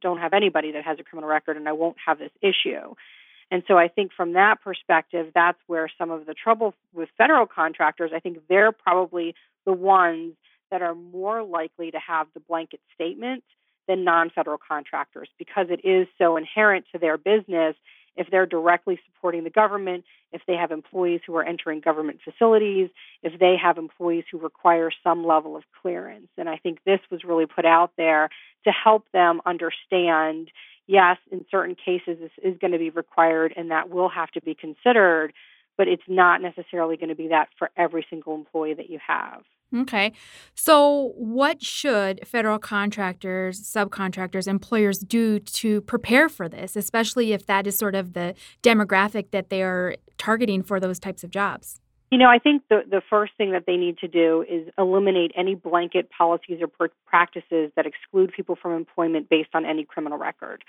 don't 0.00 0.18
have 0.18 0.32
anybody 0.32 0.72
that 0.72 0.84
has 0.84 0.98
a 0.98 1.04
criminal 1.04 1.28
record 1.28 1.56
and 1.56 1.68
I 1.68 1.72
won't 1.72 1.96
have 2.04 2.18
this 2.18 2.30
issue. 2.40 2.94
And 3.50 3.62
so 3.66 3.78
I 3.78 3.88
think 3.88 4.12
from 4.12 4.34
that 4.34 4.62
perspective, 4.62 5.32
that's 5.34 5.58
where 5.66 5.90
some 5.98 6.10
of 6.10 6.26
the 6.26 6.34
trouble 6.34 6.74
with 6.92 7.08
federal 7.16 7.46
contractors, 7.46 8.10
I 8.14 8.20
think 8.20 8.38
they're 8.48 8.72
probably 8.72 9.34
the 9.64 9.72
ones 9.72 10.34
that 10.70 10.82
are 10.82 10.94
more 10.94 11.42
likely 11.42 11.90
to 11.90 11.98
have 11.98 12.26
the 12.34 12.40
blanket 12.40 12.80
statement 12.94 13.44
than 13.86 14.04
non 14.04 14.30
federal 14.30 14.58
contractors 14.58 15.28
because 15.38 15.68
it 15.70 15.80
is 15.82 16.06
so 16.18 16.36
inherent 16.36 16.84
to 16.92 16.98
their 16.98 17.16
business 17.16 17.74
if 18.18 18.30
they're 18.30 18.46
directly 18.46 18.98
supporting 19.06 19.44
the 19.44 19.50
government, 19.50 20.04
if 20.32 20.42
they 20.46 20.54
have 20.54 20.70
employees 20.70 21.20
who 21.26 21.36
are 21.36 21.44
entering 21.44 21.80
government 21.80 22.18
facilities, 22.22 22.90
if 23.22 23.38
they 23.38 23.56
have 23.56 23.78
employees 23.78 24.24
who 24.30 24.38
require 24.38 24.90
some 25.02 25.24
level 25.24 25.56
of 25.56 25.62
clearance. 25.80 26.28
And 26.36 26.48
I 26.48 26.56
think 26.56 26.80
this 26.84 27.00
was 27.10 27.24
really 27.24 27.46
put 27.46 27.64
out 27.64 27.92
there 27.96 28.28
to 28.64 28.70
help 28.70 29.04
them 29.12 29.40
understand 29.46 30.50
yes, 30.88 31.18
in 31.30 31.44
certain 31.50 31.76
cases, 31.76 32.18
this 32.18 32.32
is 32.42 32.58
going 32.58 32.72
to 32.72 32.78
be 32.78 32.90
required 32.90 33.52
and 33.56 33.70
that 33.70 33.90
will 33.90 34.08
have 34.08 34.30
to 34.32 34.40
be 34.40 34.54
considered, 34.54 35.32
but 35.78 35.88
it's 35.88 36.02
not 36.08 36.42
necessarily 36.42 36.98
going 36.98 37.08
to 37.08 37.14
be 37.14 37.28
that 37.28 37.48
for 37.58 37.70
every 37.76 38.04
single 38.10 38.34
employee 38.34 38.74
that 38.74 38.90
you 38.90 38.98
have. 39.06 39.42
Okay. 39.74 40.12
So, 40.54 41.12
what 41.16 41.62
should 41.62 42.26
federal 42.26 42.58
contractors, 42.58 43.60
subcontractors, 43.62 44.48
employers 44.48 44.98
do 44.98 45.38
to 45.38 45.82
prepare 45.82 46.28
for 46.28 46.48
this, 46.48 46.74
especially 46.74 47.32
if 47.32 47.46
that 47.46 47.66
is 47.66 47.78
sort 47.78 47.94
of 47.94 48.14
the 48.14 48.34
demographic 48.62 49.30
that 49.30 49.50
they 49.50 49.62
are 49.62 49.96
targeting 50.16 50.62
for 50.62 50.80
those 50.80 50.98
types 50.98 51.22
of 51.22 51.30
jobs? 51.30 51.80
You 52.10 52.16
know, 52.16 52.28
I 52.28 52.38
think 52.38 52.62
the, 52.70 52.80
the 52.90 53.02
first 53.10 53.32
thing 53.36 53.52
that 53.52 53.64
they 53.66 53.76
need 53.76 53.98
to 53.98 54.08
do 54.08 54.42
is 54.48 54.68
eliminate 54.78 55.32
any 55.36 55.54
blanket 55.54 56.08
policies 56.16 56.60
or 56.62 56.88
practices 57.06 57.70
that 57.76 57.84
exclude 57.84 58.32
people 58.34 58.56
from 58.56 58.72
employment 58.72 59.28
based 59.28 59.50
on 59.52 59.66
any 59.66 59.84
criminal 59.84 60.16
record. 60.16 60.64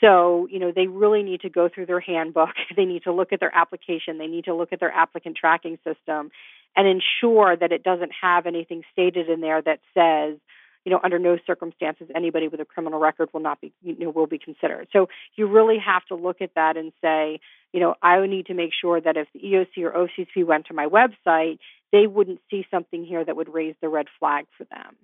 So, 0.00 0.46
you 0.50 0.58
know, 0.60 0.72
they 0.74 0.86
really 0.86 1.22
need 1.22 1.40
to 1.40 1.48
go 1.48 1.68
through 1.68 1.86
their 1.86 2.00
handbook. 2.00 2.50
They 2.76 2.84
need 2.84 3.04
to 3.04 3.12
look 3.12 3.32
at 3.32 3.40
their 3.40 3.54
application. 3.54 4.18
They 4.18 4.26
need 4.28 4.44
to 4.44 4.54
look 4.54 4.72
at 4.72 4.78
their 4.78 4.92
applicant 4.92 5.36
tracking 5.36 5.78
system 5.84 6.30
and 6.76 6.86
ensure 6.86 7.56
that 7.56 7.72
it 7.72 7.82
doesn't 7.82 8.12
have 8.22 8.46
anything 8.46 8.82
stated 8.92 9.28
in 9.28 9.40
there 9.40 9.60
that 9.62 9.80
says, 9.94 10.38
you 10.84 10.92
know, 10.92 11.00
under 11.02 11.18
no 11.18 11.36
circumstances 11.46 12.08
anybody 12.14 12.46
with 12.46 12.60
a 12.60 12.64
criminal 12.64 13.00
record 13.00 13.28
will 13.32 13.40
not 13.40 13.60
be, 13.60 13.72
you 13.82 13.98
know, 13.98 14.10
will 14.10 14.28
be 14.28 14.38
considered. 14.38 14.86
So 14.92 15.08
you 15.34 15.48
really 15.48 15.78
have 15.84 16.04
to 16.06 16.14
look 16.14 16.40
at 16.40 16.54
that 16.54 16.76
and 16.76 16.92
say, 17.02 17.40
you 17.72 17.80
know, 17.80 17.94
I 18.00 18.24
need 18.26 18.46
to 18.46 18.54
make 18.54 18.70
sure 18.80 19.00
that 19.00 19.16
if 19.16 19.26
the 19.34 19.40
EOC 19.40 19.84
or 19.84 19.90
OCC 19.90 20.46
went 20.46 20.66
to 20.66 20.74
my 20.74 20.86
website, 20.86 21.58
they 21.92 22.06
wouldn't 22.06 22.40
see 22.50 22.64
something 22.70 23.04
here 23.04 23.24
that 23.24 23.36
would 23.36 23.52
raise 23.52 23.74
the 23.80 23.88
red 23.88 24.06
flag 24.18 24.46
for 24.56 24.64
them. 24.64 24.96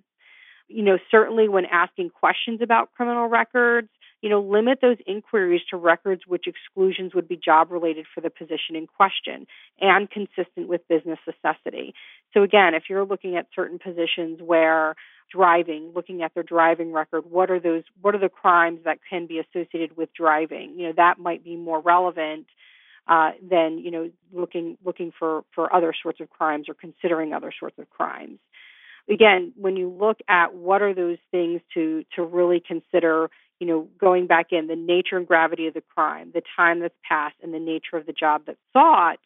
You 0.67 0.83
know, 0.83 0.97
certainly 1.11 1.49
when 1.49 1.65
asking 1.65 2.11
questions 2.11 2.61
about 2.61 2.91
criminal 2.95 3.27
records, 3.27 3.89
you 4.25 4.31
know, 4.31 4.41
limit 4.41 4.79
those 4.81 4.97
inquiries 5.05 5.61
to 5.69 5.77
records 5.77 6.23
which 6.25 6.47
exclusions 6.47 7.13
would 7.13 7.27
be 7.27 7.37
job 7.37 7.71
related 7.71 8.07
for 8.11 8.21
the 8.21 8.31
position 8.31 8.75
in 8.75 8.87
question 8.87 9.45
and 9.79 10.09
consistent 10.09 10.67
with 10.67 10.81
business 10.87 11.19
necessity. 11.27 11.93
So 12.33 12.41
again, 12.41 12.73
if 12.73 12.85
you're 12.89 13.05
looking 13.05 13.37
at 13.37 13.45
certain 13.55 13.77
positions 13.77 14.39
where 14.41 14.95
driving, 15.31 15.91
looking 15.93 16.23
at 16.23 16.33
their 16.33 16.41
driving 16.41 16.91
record, 16.91 17.25
what 17.29 17.51
are 17.51 17.59
those 17.59 17.83
what 18.01 18.15
are 18.15 18.19
the 18.19 18.29
crimes 18.29 18.79
that 18.85 18.97
can 19.07 19.27
be 19.27 19.37
associated 19.37 19.95
with 19.95 20.09
driving? 20.15 20.73
You 20.75 20.87
know, 20.87 20.93
that 20.97 21.19
might 21.19 21.43
be 21.43 21.55
more 21.55 21.79
relevant 21.79 22.47
uh, 23.07 23.33
than, 23.47 23.77
you 23.77 23.91
know, 23.91 24.09
looking 24.33 24.79
looking 24.83 25.11
for, 25.19 25.43
for 25.53 25.71
other 25.71 25.93
sorts 26.01 26.19
of 26.19 26.31
crimes 26.31 26.67
or 26.67 26.73
considering 26.73 27.31
other 27.31 27.53
sorts 27.59 27.77
of 27.77 27.87
crimes 27.91 28.39
again, 29.09 29.53
when 29.55 29.75
you 29.75 29.89
look 29.89 30.17
at 30.27 30.55
what 30.55 30.81
are 30.81 30.93
those 30.93 31.17
things 31.31 31.61
to 31.73 32.03
to 32.15 32.23
really 32.23 32.59
consider 32.65 33.29
you 33.59 33.67
know, 33.67 33.87
going 33.99 34.27
back 34.27 34.47
in 34.51 34.67
the 34.67 34.75
nature 34.75 35.17
and 35.17 35.27
gravity 35.27 35.67
of 35.67 35.73
the 35.73 35.81
crime, 35.81 36.31
the 36.33 36.41
time 36.55 36.79
that's 36.81 36.95
passed, 37.07 37.35
and 37.41 37.53
the 37.53 37.59
nature 37.59 37.97
of 37.97 38.05
the 38.05 38.13
job 38.13 38.43
that's 38.45 38.59
sought, 38.73 39.19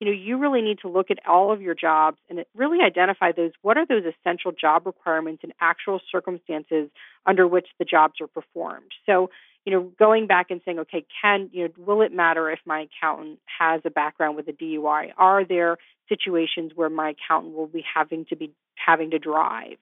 you 0.00 0.06
know, 0.06 0.12
you 0.12 0.38
really 0.38 0.62
need 0.62 0.78
to 0.80 0.88
look 0.88 1.10
at 1.10 1.18
all 1.28 1.52
of 1.52 1.60
your 1.60 1.74
jobs 1.74 2.18
and 2.30 2.44
really 2.56 2.78
identify 2.82 3.32
those. 3.32 3.52
What 3.60 3.76
are 3.76 3.86
those 3.86 4.04
essential 4.04 4.50
job 4.50 4.86
requirements 4.86 5.42
and 5.42 5.52
actual 5.60 6.00
circumstances 6.10 6.88
under 7.26 7.46
which 7.46 7.68
the 7.78 7.84
jobs 7.84 8.14
are 8.20 8.26
performed? 8.26 8.92
So, 9.04 9.30
you 9.66 9.72
know, 9.72 9.92
going 9.98 10.26
back 10.26 10.46
and 10.50 10.62
saying, 10.64 10.78
okay, 10.80 11.04
can 11.20 11.50
you 11.52 11.64
know, 11.64 11.74
will 11.76 12.00
it 12.00 12.12
matter 12.12 12.50
if 12.50 12.60
my 12.64 12.86
accountant 12.88 13.40
has 13.58 13.82
a 13.84 13.90
background 13.90 14.36
with 14.36 14.48
a 14.48 14.52
DUI? 14.52 15.12
Are 15.18 15.44
there 15.44 15.76
situations 16.08 16.72
where 16.74 16.88
my 16.88 17.10
accountant 17.10 17.54
will 17.54 17.66
be 17.66 17.84
having 17.94 18.24
to 18.30 18.36
be 18.36 18.52
having 18.76 19.10
to 19.10 19.18
drive? 19.18 19.76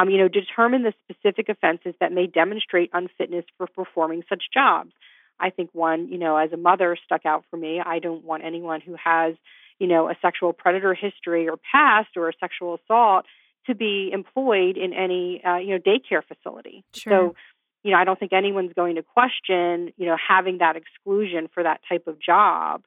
Um, 0.00 0.08
you 0.08 0.16
know, 0.16 0.28
determine 0.28 0.82
the 0.82 0.94
specific 1.04 1.50
offenses 1.50 1.94
that 2.00 2.10
may 2.10 2.26
demonstrate 2.26 2.90
unfitness 2.94 3.44
for 3.58 3.66
performing 3.66 4.22
such 4.28 4.44
jobs. 4.52 4.92
I 5.38 5.50
think 5.50 5.70
one, 5.72 6.08
you 6.08 6.18
know, 6.18 6.36
as 6.36 6.52
a 6.52 6.56
mother 6.56 6.96
stuck 7.04 7.26
out 7.26 7.44
for 7.50 7.58
me. 7.58 7.80
I 7.84 7.98
don't 7.98 8.24
want 8.24 8.42
anyone 8.44 8.80
who 8.80 8.94
has, 9.02 9.34
you 9.78 9.86
know, 9.86 10.08
a 10.08 10.14
sexual 10.22 10.52
predator 10.52 10.94
history 10.94 11.48
or 11.48 11.56
past 11.70 12.10
or 12.16 12.28
a 12.28 12.32
sexual 12.40 12.78
assault 12.82 13.26
to 13.66 13.74
be 13.74 14.10
employed 14.12 14.76
in 14.78 14.94
any, 14.94 15.42
uh, 15.44 15.56
you 15.56 15.70
know, 15.74 15.78
daycare 15.78 16.22
facility. 16.26 16.82
Sure. 16.94 17.12
So, 17.12 17.34
you 17.82 17.90
know, 17.92 17.98
I 17.98 18.04
don't 18.04 18.18
think 18.18 18.32
anyone's 18.32 18.72
going 18.74 18.96
to 18.96 19.02
question, 19.02 19.92
you 19.96 20.06
know, 20.06 20.16
having 20.16 20.58
that 20.58 20.76
exclusion 20.76 21.48
for 21.52 21.62
that 21.62 21.80
type 21.88 22.06
of 22.06 22.20
job. 22.20 22.82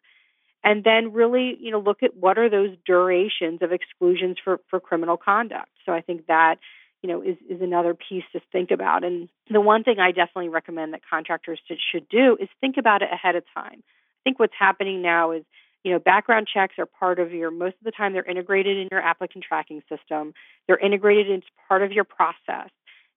And 0.63 0.83
then 0.83 1.11
really, 1.11 1.57
you 1.59 1.71
know, 1.71 1.79
look 1.79 2.03
at 2.03 2.15
what 2.15 2.37
are 2.37 2.49
those 2.49 2.71
durations 2.85 3.61
of 3.61 3.71
exclusions 3.71 4.37
for, 4.43 4.61
for 4.69 4.79
criminal 4.79 5.17
conduct. 5.17 5.69
So 5.85 5.91
I 5.91 6.01
think 6.01 6.27
that 6.27 6.55
you 7.03 7.09
know, 7.09 7.21
is, 7.21 7.35
is 7.49 7.61
another 7.61 7.93
piece 7.93 8.23
to 8.31 8.39
think 8.51 8.71
about. 8.71 9.03
And 9.03 9.29
the 9.51 9.61
one 9.61 9.83
thing 9.83 9.99
I 9.99 10.11
definitely 10.11 10.49
recommend 10.49 10.93
that 10.93 11.01
contractors 11.07 11.59
should 11.91 12.07
do 12.09 12.37
is 12.39 12.47
think 12.61 12.77
about 12.77 13.01
it 13.01 13.09
ahead 13.11 13.35
of 13.35 13.43
time. 13.53 13.83
I 13.83 14.19
think 14.23 14.39
what's 14.39 14.53
happening 14.57 15.01
now 15.01 15.31
is, 15.31 15.43
you 15.83 15.91
know, 15.91 15.99
background 15.99 16.47
checks 16.51 16.75
are 16.79 16.85
part 16.85 17.19
of 17.19 17.33
your, 17.33 17.51
most 17.51 17.75
of 17.79 17.83
the 17.83 17.91
time 17.91 18.13
they're 18.13 18.23
integrated 18.23 18.77
in 18.77 18.87
your 18.89 19.01
applicant 19.01 19.43
tracking 19.45 19.83
system. 19.89 20.33
They're 20.65 20.77
integrated 20.77 21.29
into 21.29 21.47
part 21.67 21.83
of 21.83 21.91
your 21.91 22.05
process. 22.05 22.69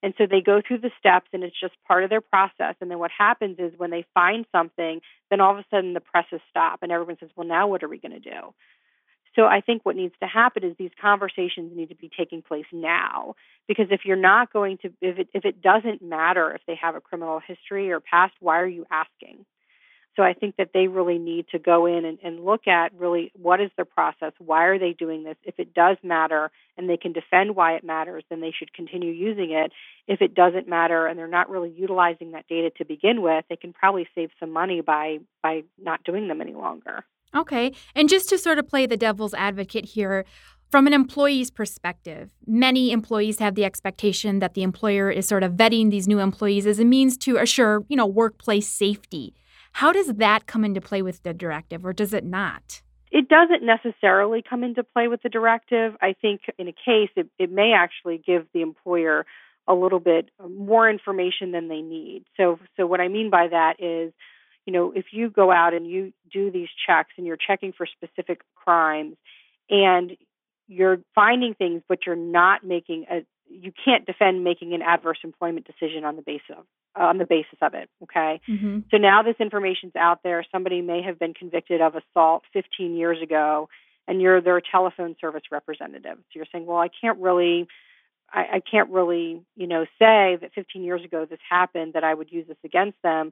And 0.02 0.14
so 0.18 0.26
they 0.28 0.40
go 0.40 0.60
through 0.66 0.78
the 0.78 0.90
steps 0.98 1.28
and 1.32 1.44
it's 1.44 1.58
just 1.58 1.74
part 1.86 2.02
of 2.02 2.10
their 2.10 2.20
process. 2.20 2.74
And 2.80 2.90
then 2.90 2.98
what 2.98 3.12
happens 3.16 3.56
is 3.58 3.72
when 3.76 3.90
they 3.90 4.04
find 4.14 4.44
something, 4.52 5.00
then 5.30 5.40
all 5.40 5.52
of 5.52 5.58
a 5.58 5.64
sudden 5.70 5.94
the 5.94 6.00
presses 6.00 6.40
stop 6.50 6.80
and 6.82 6.90
everyone 6.90 7.16
says, 7.18 7.30
well, 7.36 7.46
now 7.46 7.68
what 7.68 7.82
are 7.84 7.88
we 7.88 7.98
going 7.98 8.12
to 8.12 8.20
do? 8.20 8.52
So 9.36 9.44
I 9.44 9.60
think 9.60 9.84
what 9.84 9.96
needs 9.96 10.14
to 10.20 10.26
happen 10.26 10.64
is 10.64 10.74
these 10.78 10.90
conversations 11.00 11.76
need 11.76 11.90
to 11.90 11.94
be 11.94 12.10
taking 12.16 12.40
place 12.40 12.64
now. 12.72 13.36
Because 13.68 13.86
if 13.90 14.00
you're 14.04 14.16
not 14.16 14.50
going 14.52 14.78
to, 14.78 14.88
if 15.02 15.18
it, 15.18 15.28
if 15.34 15.44
it 15.44 15.60
doesn't 15.60 16.00
matter 16.02 16.52
if 16.52 16.62
they 16.66 16.76
have 16.80 16.94
a 16.96 17.00
criminal 17.00 17.40
history 17.46 17.92
or 17.92 18.00
past, 18.00 18.32
why 18.40 18.58
are 18.58 18.66
you 18.66 18.86
asking? 18.90 19.44
So 20.16 20.22
I 20.22 20.32
think 20.32 20.56
that 20.56 20.70
they 20.72 20.88
really 20.88 21.18
need 21.18 21.48
to 21.48 21.58
go 21.58 21.84
in 21.84 22.06
and, 22.06 22.18
and 22.24 22.42
look 22.42 22.66
at 22.66 22.94
really 22.94 23.30
what 23.34 23.60
is 23.60 23.70
their 23.76 23.84
process? 23.84 24.32
Why 24.38 24.64
are 24.64 24.78
they 24.78 24.94
doing 24.94 25.24
this? 25.24 25.36
If 25.44 25.58
it 25.58 25.74
does 25.74 25.98
matter 26.02 26.50
and 26.78 26.88
they 26.88 26.96
can 26.96 27.12
defend 27.12 27.54
why 27.54 27.74
it 27.74 27.84
matters, 27.84 28.24
then 28.30 28.40
they 28.40 28.52
should 28.58 28.72
continue 28.72 29.12
using 29.12 29.50
it. 29.50 29.72
If 30.08 30.22
it 30.22 30.34
doesn't 30.34 30.66
matter 30.66 31.06
and 31.06 31.18
they're 31.18 31.28
not 31.28 31.50
really 31.50 31.70
utilizing 31.70 32.32
that 32.32 32.48
data 32.48 32.70
to 32.78 32.86
begin 32.86 33.20
with, 33.20 33.44
they 33.50 33.56
can 33.56 33.74
probably 33.74 34.08
save 34.14 34.30
some 34.40 34.52
money 34.52 34.80
by 34.80 35.18
by 35.42 35.64
not 35.78 36.02
doing 36.02 36.28
them 36.28 36.40
any 36.40 36.54
longer. 36.54 37.04
Okay. 37.34 37.72
And 37.94 38.08
just 38.08 38.28
to 38.30 38.38
sort 38.38 38.58
of 38.58 38.68
play 38.68 38.86
the 38.86 38.96
devil's 38.96 39.34
advocate 39.34 39.84
here, 39.84 40.24
from 40.70 40.86
an 40.86 40.92
employee's 40.92 41.50
perspective, 41.50 42.30
many 42.46 42.90
employees 42.90 43.38
have 43.38 43.54
the 43.54 43.64
expectation 43.64 44.40
that 44.40 44.54
the 44.54 44.62
employer 44.62 45.10
is 45.10 45.26
sort 45.26 45.42
of 45.42 45.52
vetting 45.52 45.90
these 45.90 46.08
new 46.08 46.18
employees 46.18 46.66
as 46.66 46.80
a 46.80 46.84
means 46.84 47.16
to 47.18 47.36
assure, 47.36 47.84
you 47.88 47.96
know, 47.96 48.06
workplace 48.06 48.68
safety. 48.68 49.34
How 49.72 49.92
does 49.92 50.14
that 50.14 50.46
come 50.46 50.64
into 50.64 50.80
play 50.80 51.02
with 51.02 51.22
the 51.22 51.32
directive, 51.32 51.84
or 51.84 51.92
does 51.92 52.12
it 52.12 52.24
not? 52.24 52.82
It 53.12 53.28
doesn't 53.28 53.64
necessarily 53.64 54.42
come 54.42 54.64
into 54.64 54.82
play 54.82 55.06
with 55.06 55.22
the 55.22 55.28
directive. 55.28 55.94
I 56.02 56.14
think 56.20 56.40
in 56.58 56.66
a 56.66 56.72
case, 56.72 57.10
it, 57.14 57.28
it 57.38 57.52
may 57.52 57.72
actually 57.76 58.18
give 58.18 58.46
the 58.52 58.62
employer 58.62 59.24
a 59.68 59.74
little 59.74 60.00
bit 60.00 60.30
more 60.50 60.88
information 60.90 61.52
than 61.52 61.68
they 61.68 61.80
need. 61.80 62.24
So, 62.36 62.58
so 62.76 62.86
what 62.86 63.00
I 63.00 63.08
mean 63.08 63.30
by 63.30 63.48
that 63.48 63.74
is, 63.78 64.12
you 64.66 64.72
know, 64.72 64.92
if 64.94 65.06
you 65.12 65.30
go 65.30 65.50
out 65.50 65.72
and 65.72 65.88
you 65.88 66.12
do 66.30 66.50
these 66.50 66.68
checks 66.86 67.10
and 67.16 67.26
you're 67.26 67.38
checking 67.38 67.72
for 67.72 67.86
specific 67.86 68.40
crimes, 68.54 69.16
and 69.70 70.16
you're 70.68 70.98
finding 71.14 71.54
things, 71.54 71.82
but 71.88 72.00
you're 72.04 72.16
not 72.16 72.64
making 72.64 73.06
a 73.10 73.24
you 73.48 73.72
can't 73.84 74.04
defend 74.06 74.42
making 74.42 74.74
an 74.74 74.82
adverse 74.82 75.18
employment 75.22 75.66
decision 75.66 76.04
on 76.04 76.16
the 76.16 76.22
basis 76.22 76.50
of 76.50 76.64
on 76.96 77.18
the 77.18 77.26
basis 77.26 77.58
of 77.62 77.74
it. 77.74 77.88
Okay. 78.02 78.40
Mm-hmm. 78.48 78.80
So 78.90 78.96
now 78.96 79.22
this 79.22 79.36
information's 79.38 79.94
out 79.94 80.20
there. 80.24 80.44
Somebody 80.50 80.82
may 80.82 81.02
have 81.02 81.18
been 81.18 81.34
convicted 81.34 81.80
of 81.80 81.94
assault 81.94 82.42
15 82.52 82.96
years 82.96 83.22
ago, 83.22 83.68
and 84.08 84.20
you're 84.20 84.40
their 84.40 84.60
telephone 84.60 85.14
service 85.20 85.42
representative. 85.52 86.16
So 86.16 86.32
you're 86.34 86.46
saying, 86.50 86.66
well, 86.66 86.78
I 86.78 86.88
can't 86.88 87.18
really. 87.18 87.68
I, 88.28 88.56
I 88.56 88.60
can't 88.60 88.90
really, 88.90 89.40
you 89.54 89.68
know, 89.68 89.84
say 90.00 90.36
that 90.40 90.50
15 90.52 90.82
years 90.82 91.04
ago 91.04 91.26
this 91.30 91.38
happened 91.48 91.92
that 91.92 92.02
I 92.02 92.12
would 92.12 92.32
use 92.32 92.48
this 92.48 92.56
against 92.64 93.00
them. 93.02 93.30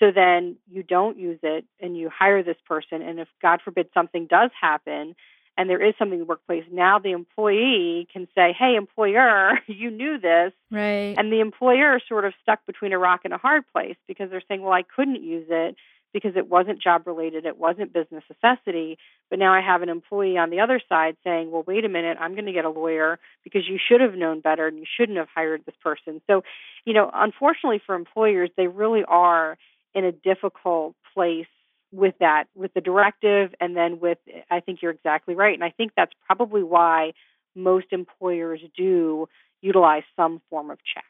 So 0.00 0.10
then 0.14 0.56
you 0.70 0.82
don't 0.82 1.18
use 1.18 1.38
it 1.42 1.64
and 1.80 1.96
you 1.96 2.10
hire 2.10 2.42
this 2.42 2.56
person. 2.66 3.02
And 3.02 3.20
if 3.20 3.28
God 3.40 3.60
forbid 3.64 3.88
something 3.94 4.26
does 4.26 4.50
happen, 4.60 5.14
and 5.56 5.70
there 5.70 5.82
is 5.84 5.94
something 5.98 6.14
in 6.14 6.20
the 6.20 6.26
workplace, 6.26 6.64
now 6.70 6.98
the 6.98 7.12
employee 7.12 8.08
can 8.12 8.26
say, 8.34 8.54
Hey, 8.58 8.74
employer, 8.76 9.52
you 9.66 9.90
knew 9.90 10.18
this. 10.18 10.52
Right. 10.70 11.14
And 11.16 11.32
the 11.32 11.40
employer 11.40 11.96
is 11.96 12.02
sort 12.08 12.24
of 12.24 12.32
stuck 12.42 12.66
between 12.66 12.92
a 12.92 12.98
rock 12.98 13.20
and 13.24 13.32
a 13.32 13.38
hard 13.38 13.64
place 13.72 13.96
because 14.08 14.30
they're 14.30 14.42
saying, 14.48 14.62
Well, 14.62 14.72
I 14.72 14.82
couldn't 14.82 15.22
use 15.22 15.46
it 15.48 15.76
because 16.12 16.36
it 16.36 16.48
wasn't 16.48 16.80
job 16.80 17.06
related, 17.06 17.44
it 17.44 17.58
wasn't 17.58 17.92
business 17.92 18.22
necessity. 18.28 18.98
But 19.30 19.40
now 19.40 19.52
I 19.52 19.60
have 19.60 19.82
an 19.82 19.88
employee 19.88 20.38
on 20.38 20.50
the 20.50 20.60
other 20.60 20.80
side 20.88 21.16
saying, 21.24 21.50
Well, 21.50 21.64
wait 21.66 21.84
a 21.84 21.88
minute, 21.88 22.18
I'm 22.20 22.34
going 22.34 22.46
to 22.46 22.52
get 22.52 22.64
a 22.64 22.70
lawyer 22.70 23.18
because 23.44 23.62
you 23.68 23.78
should 23.78 24.00
have 24.00 24.14
known 24.14 24.40
better 24.40 24.66
and 24.66 24.78
you 24.78 24.86
shouldn't 24.96 25.18
have 25.18 25.28
hired 25.32 25.64
this 25.66 25.76
person. 25.82 26.20
So, 26.26 26.42
you 26.84 26.94
know, 26.94 27.10
unfortunately 27.12 27.80
for 27.84 27.94
employers, 27.94 28.50
they 28.56 28.66
really 28.66 29.04
are 29.06 29.56
in 29.94 30.04
a 30.04 30.12
difficult 30.12 30.94
place 31.14 31.46
with 31.92 32.14
that, 32.20 32.44
with 32.54 32.74
the 32.74 32.80
directive, 32.80 33.54
and 33.60 33.76
then 33.76 34.00
with, 34.00 34.18
I 34.50 34.60
think 34.60 34.80
you're 34.82 34.90
exactly 34.90 35.34
right. 35.34 35.54
And 35.54 35.62
I 35.62 35.70
think 35.70 35.92
that's 35.96 36.12
probably 36.26 36.62
why 36.62 37.12
most 37.54 37.86
employers 37.92 38.60
do 38.76 39.28
utilize 39.60 40.02
some 40.16 40.42
form 40.50 40.70
of 40.70 40.78
checks. 40.78 41.06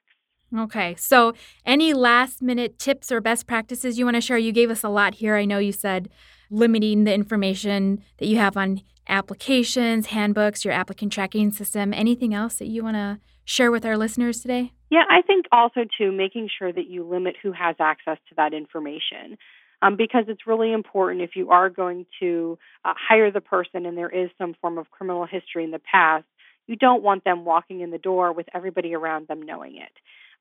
Okay. 0.57 0.95
So, 0.97 1.33
any 1.65 1.95
last 1.95 2.43
minute 2.43 2.79
tips 2.79 3.11
or 3.11 3.21
best 3.21 3.47
practices 3.47 3.99
you 3.99 4.05
want 4.05 4.17
to 4.17 4.21
share? 4.21 4.39
You 4.39 4.53
gave 4.53 4.71
us 4.71 4.85
a 4.85 4.89
lot 4.89 5.15
here. 5.15 5.37
I 5.37 5.45
know 5.45 5.59
you 5.59 5.73
said 5.73 6.09
limiting 6.51 7.05
the 7.05 7.15
information 7.15 8.03
that 8.19 8.27
you 8.27 8.37
have 8.37 8.57
on 8.57 8.83
applications, 9.09 10.07
handbooks, 10.07 10.65
your 10.65 10.73
applicant 10.73 11.13
tracking 11.13 11.51
system. 11.51 11.93
Anything 11.93 12.35
else 12.35 12.57
that 12.57 12.69
you 12.69 12.85
want 12.85 12.97
to 12.97 13.19
share 13.45 13.71
with 13.71 13.85
our 13.85 13.97
listeners 13.97 14.41
today? 14.41 14.73
Yeah, 14.95 15.03
I 15.11 15.23
think 15.23 15.47
also 15.51 15.81
too 15.99 16.13
making 16.13 16.51
sure 16.57 16.73
that 16.73 16.89
you 16.89 17.03
limit 17.03 17.35
who 17.43 17.51
has 17.51 17.75
access 17.81 18.17
to 18.29 18.37
that 18.37 18.55
information 18.55 19.37
um, 19.83 19.97
because 19.97 20.27
it's 20.29 20.47
really 20.47 20.73
important 20.73 21.21
if 21.21 21.35
you 21.35 21.51
are 21.51 21.69
going 21.69 22.07
to 22.21 22.57
uh, 22.85 22.95
hire 22.97 23.33
the 23.33 23.41
person 23.41 23.87
and 23.87 23.99
there 23.99 24.09
is 24.09 24.31
some 24.39 24.55
form 24.61 24.79
of 24.79 24.93
criminal 24.93 25.27
history 25.27 25.65
in 25.65 25.73
the 25.73 25.81
past, 25.81 26.27
you 26.69 26.77
don't 26.77 27.03
want 27.03 27.25
them 27.25 27.45
walking 27.45 27.81
in 27.81 27.91
the 27.91 27.99
door 27.99 28.33
with 28.33 28.47
everybody 28.55 28.95
around 28.95 29.27
them 29.27 29.43
knowing 29.43 29.79
it. 29.79 29.91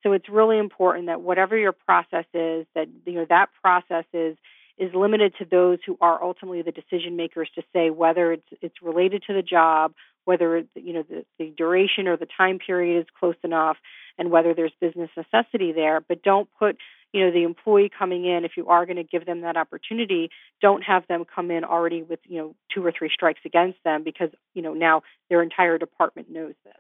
So 0.04 0.12
it's 0.12 0.30
really 0.30 0.60
important 0.60 1.08
that 1.08 1.22
whatever 1.22 1.58
your 1.58 1.72
process 1.72 2.26
is, 2.36 2.68
that 2.76 2.90
you 3.08 3.14
know 3.14 3.26
that 3.30 3.48
process 3.60 4.06
is 4.14 4.38
is 4.78 4.94
limited 4.94 5.34
to 5.40 5.46
those 5.46 5.80
who 5.84 5.98
are 6.00 6.24
ultimately 6.24 6.62
the 6.62 6.72
decision 6.72 7.16
makers 7.16 7.50
to 7.56 7.64
say 7.74 7.90
whether 7.90 8.34
it's 8.34 8.48
it's 8.62 8.84
related 8.84 9.24
to 9.28 9.34
the 9.34 9.42
job, 9.42 9.94
whether 10.26 10.58
it's, 10.58 10.70
you 10.76 10.94
know 10.94 11.04
the, 11.10 11.26
the 11.40 11.52
duration 11.58 12.08
or 12.08 12.18
the 12.18 12.28
time 12.38 12.60
period 12.60 13.00
is 13.02 13.08
close 13.20 13.36
enough, 13.44 13.78
and 14.18 14.32
whether 14.32 14.54
there's 14.54 14.74
business 14.80 15.10
necessity 15.16 15.72
there. 15.72 16.02
But 16.02 16.24
don't 16.24 16.50
put 16.60 16.78
you 17.14 17.24
know 17.24 17.32
the 17.32 17.44
employee 17.44 17.90
coming 17.98 18.26
in 18.26 18.44
if 18.44 18.54
you 18.58 18.68
are 18.68 18.86
going 18.86 18.98
to 18.98 19.04
give 19.04 19.26
them 19.26 19.42
that 19.42 19.56
opportunity 19.56 20.30
don't 20.62 20.82
have 20.82 21.04
them 21.08 21.24
come 21.24 21.52
in 21.52 21.64
already 21.64 22.02
with 22.02 22.20
you 22.26 22.40
know 22.40 22.56
two 22.74 22.84
or 22.84 22.92
three 22.92 23.10
strikes 23.14 23.42
against 23.46 23.78
them 23.86 24.04
because 24.04 24.30
you 24.56 24.64
know 24.64 24.74
now 24.74 25.04
their 25.30 25.44
entire 25.44 25.78
department 25.78 26.30
knows 26.32 26.56
this 26.66 26.74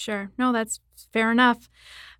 Sure. 0.00 0.30
No, 0.38 0.52
that's 0.52 0.78
fair 1.12 1.32
enough. 1.32 1.68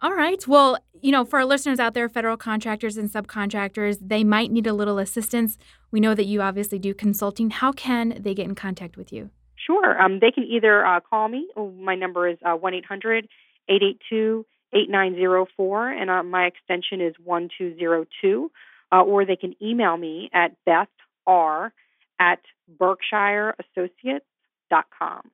All 0.02 0.12
right. 0.12 0.46
Well, 0.48 0.78
you 1.00 1.12
know, 1.12 1.24
for 1.24 1.38
our 1.38 1.44
listeners 1.44 1.78
out 1.78 1.94
there, 1.94 2.09
federal 2.09 2.37
contractors 2.37 2.96
and 2.96 3.09
subcontractors, 3.09 3.98
they 4.02 4.24
might 4.24 4.50
need 4.50 4.66
a 4.66 4.72
little 4.72 4.98
assistance. 4.98 5.57
We 5.92 6.00
know 6.00 6.14
that 6.14 6.26
you 6.26 6.42
obviously 6.42 6.81
do 6.81 6.92
consulting. 6.92 7.50
How 7.50 7.70
can 7.70 8.18
they 8.20 8.35
get 8.35 8.46
in 8.46 8.57
contact 8.57 8.96
with 8.96 9.12
you? 9.12 9.31
Sure. 9.54 10.00
Um, 10.00 10.18
they 10.20 10.33
can 10.33 10.44
either 10.44 10.85
uh, 10.85 10.98
call 11.00 11.28
me. 11.28 11.48
Oh, 11.57 11.70
my 11.70 11.94
number 11.94 12.28
is 12.28 12.38
uh, 12.44 12.54
1 12.54 12.74
800 12.74 13.28
882 13.68 14.44
8904, 14.72 15.90
and 15.90 16.11
uh, 16.11 16.22
my 16.22 16.44
extension 16.44 17.00
is 17.00 17.14
1202. 17.24 18.52
Uh, 18.90 19.02
or 19.02 19.26
they 19.26 19.37
can 19.37 19.54
email 19.62 19.98
me 19.98 20.31
at 20.33 20.52
Beth 20.64 20.88
R 21.26 21.74
at 22.18 22.40
BerkshireAssociates.com. 22.81 25.31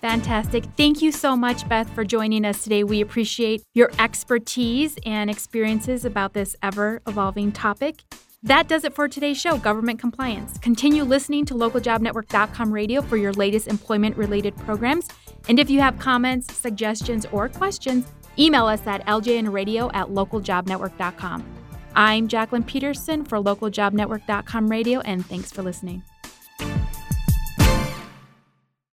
Fantastic. 0.00 0.62
Thank 0.76 1.02
you 1.02 1.10
so 1.10 1.36
much, 1.36 1.68
Beth, 1.68 1.90
for 1.90 2.04
joining 2.04 2.44
us 2.44 2.62
today. 2.62 2.84
We 2.84 3.00
appreciate 3.00 3.64
your 3.74 3.90
expertise 3.98 4.96
and 5.04 5.28
experiences 5.28 6.04
about 6.04 6.34
this 6.34 6.54
ever 6.62 7.02
evolving 7.08 7.50
topic. 7.50 8.04
That 8.42 8.68
does 8.68 8.84
it 8.84 8.94
for 8.94 9.08
today's 9.08 9.40
show, 9.40 9.58
Government 9.58 9.98
Compliance. 9.98 10.58
Continue 10.58 11.02
listening 11.02 11.44
to 11.46 11.54
localjobnetwork.com 11.54 12.72
radio 12.72 13.02
for 13.02 13.16
your 13.16 13.32
latest 13.32 13.66
employment 13.66 14.16
related 14.16 14.56
programs. 14.58 15.08
And 15.48 15.58
if 15.58 15.68
you 15.68 15.80
have 15.80 15.98
comments, 15.98 16.54
suggestions, 16.54 17.26
or 17.32 17.48
questions, 17.48 18.06
email 18.38 18.66
us 18.66 18.86
at 18.86 19.04
ljnradio 19.06 19.90
at 19.92 20.08
localjobnetwork.com. 20.08 21.44
I'm 21.96 22.28
Jacqueline 22.28 22.62
Peterson 22.62 23.24
for 23.24 23.38
localjobnetwork.com 23.38 24.68
radio, 24.68 25.00
and 25.00 25.26
thanks 25.26 25.50
for 25.50 25.62
listening. 25.62 26.04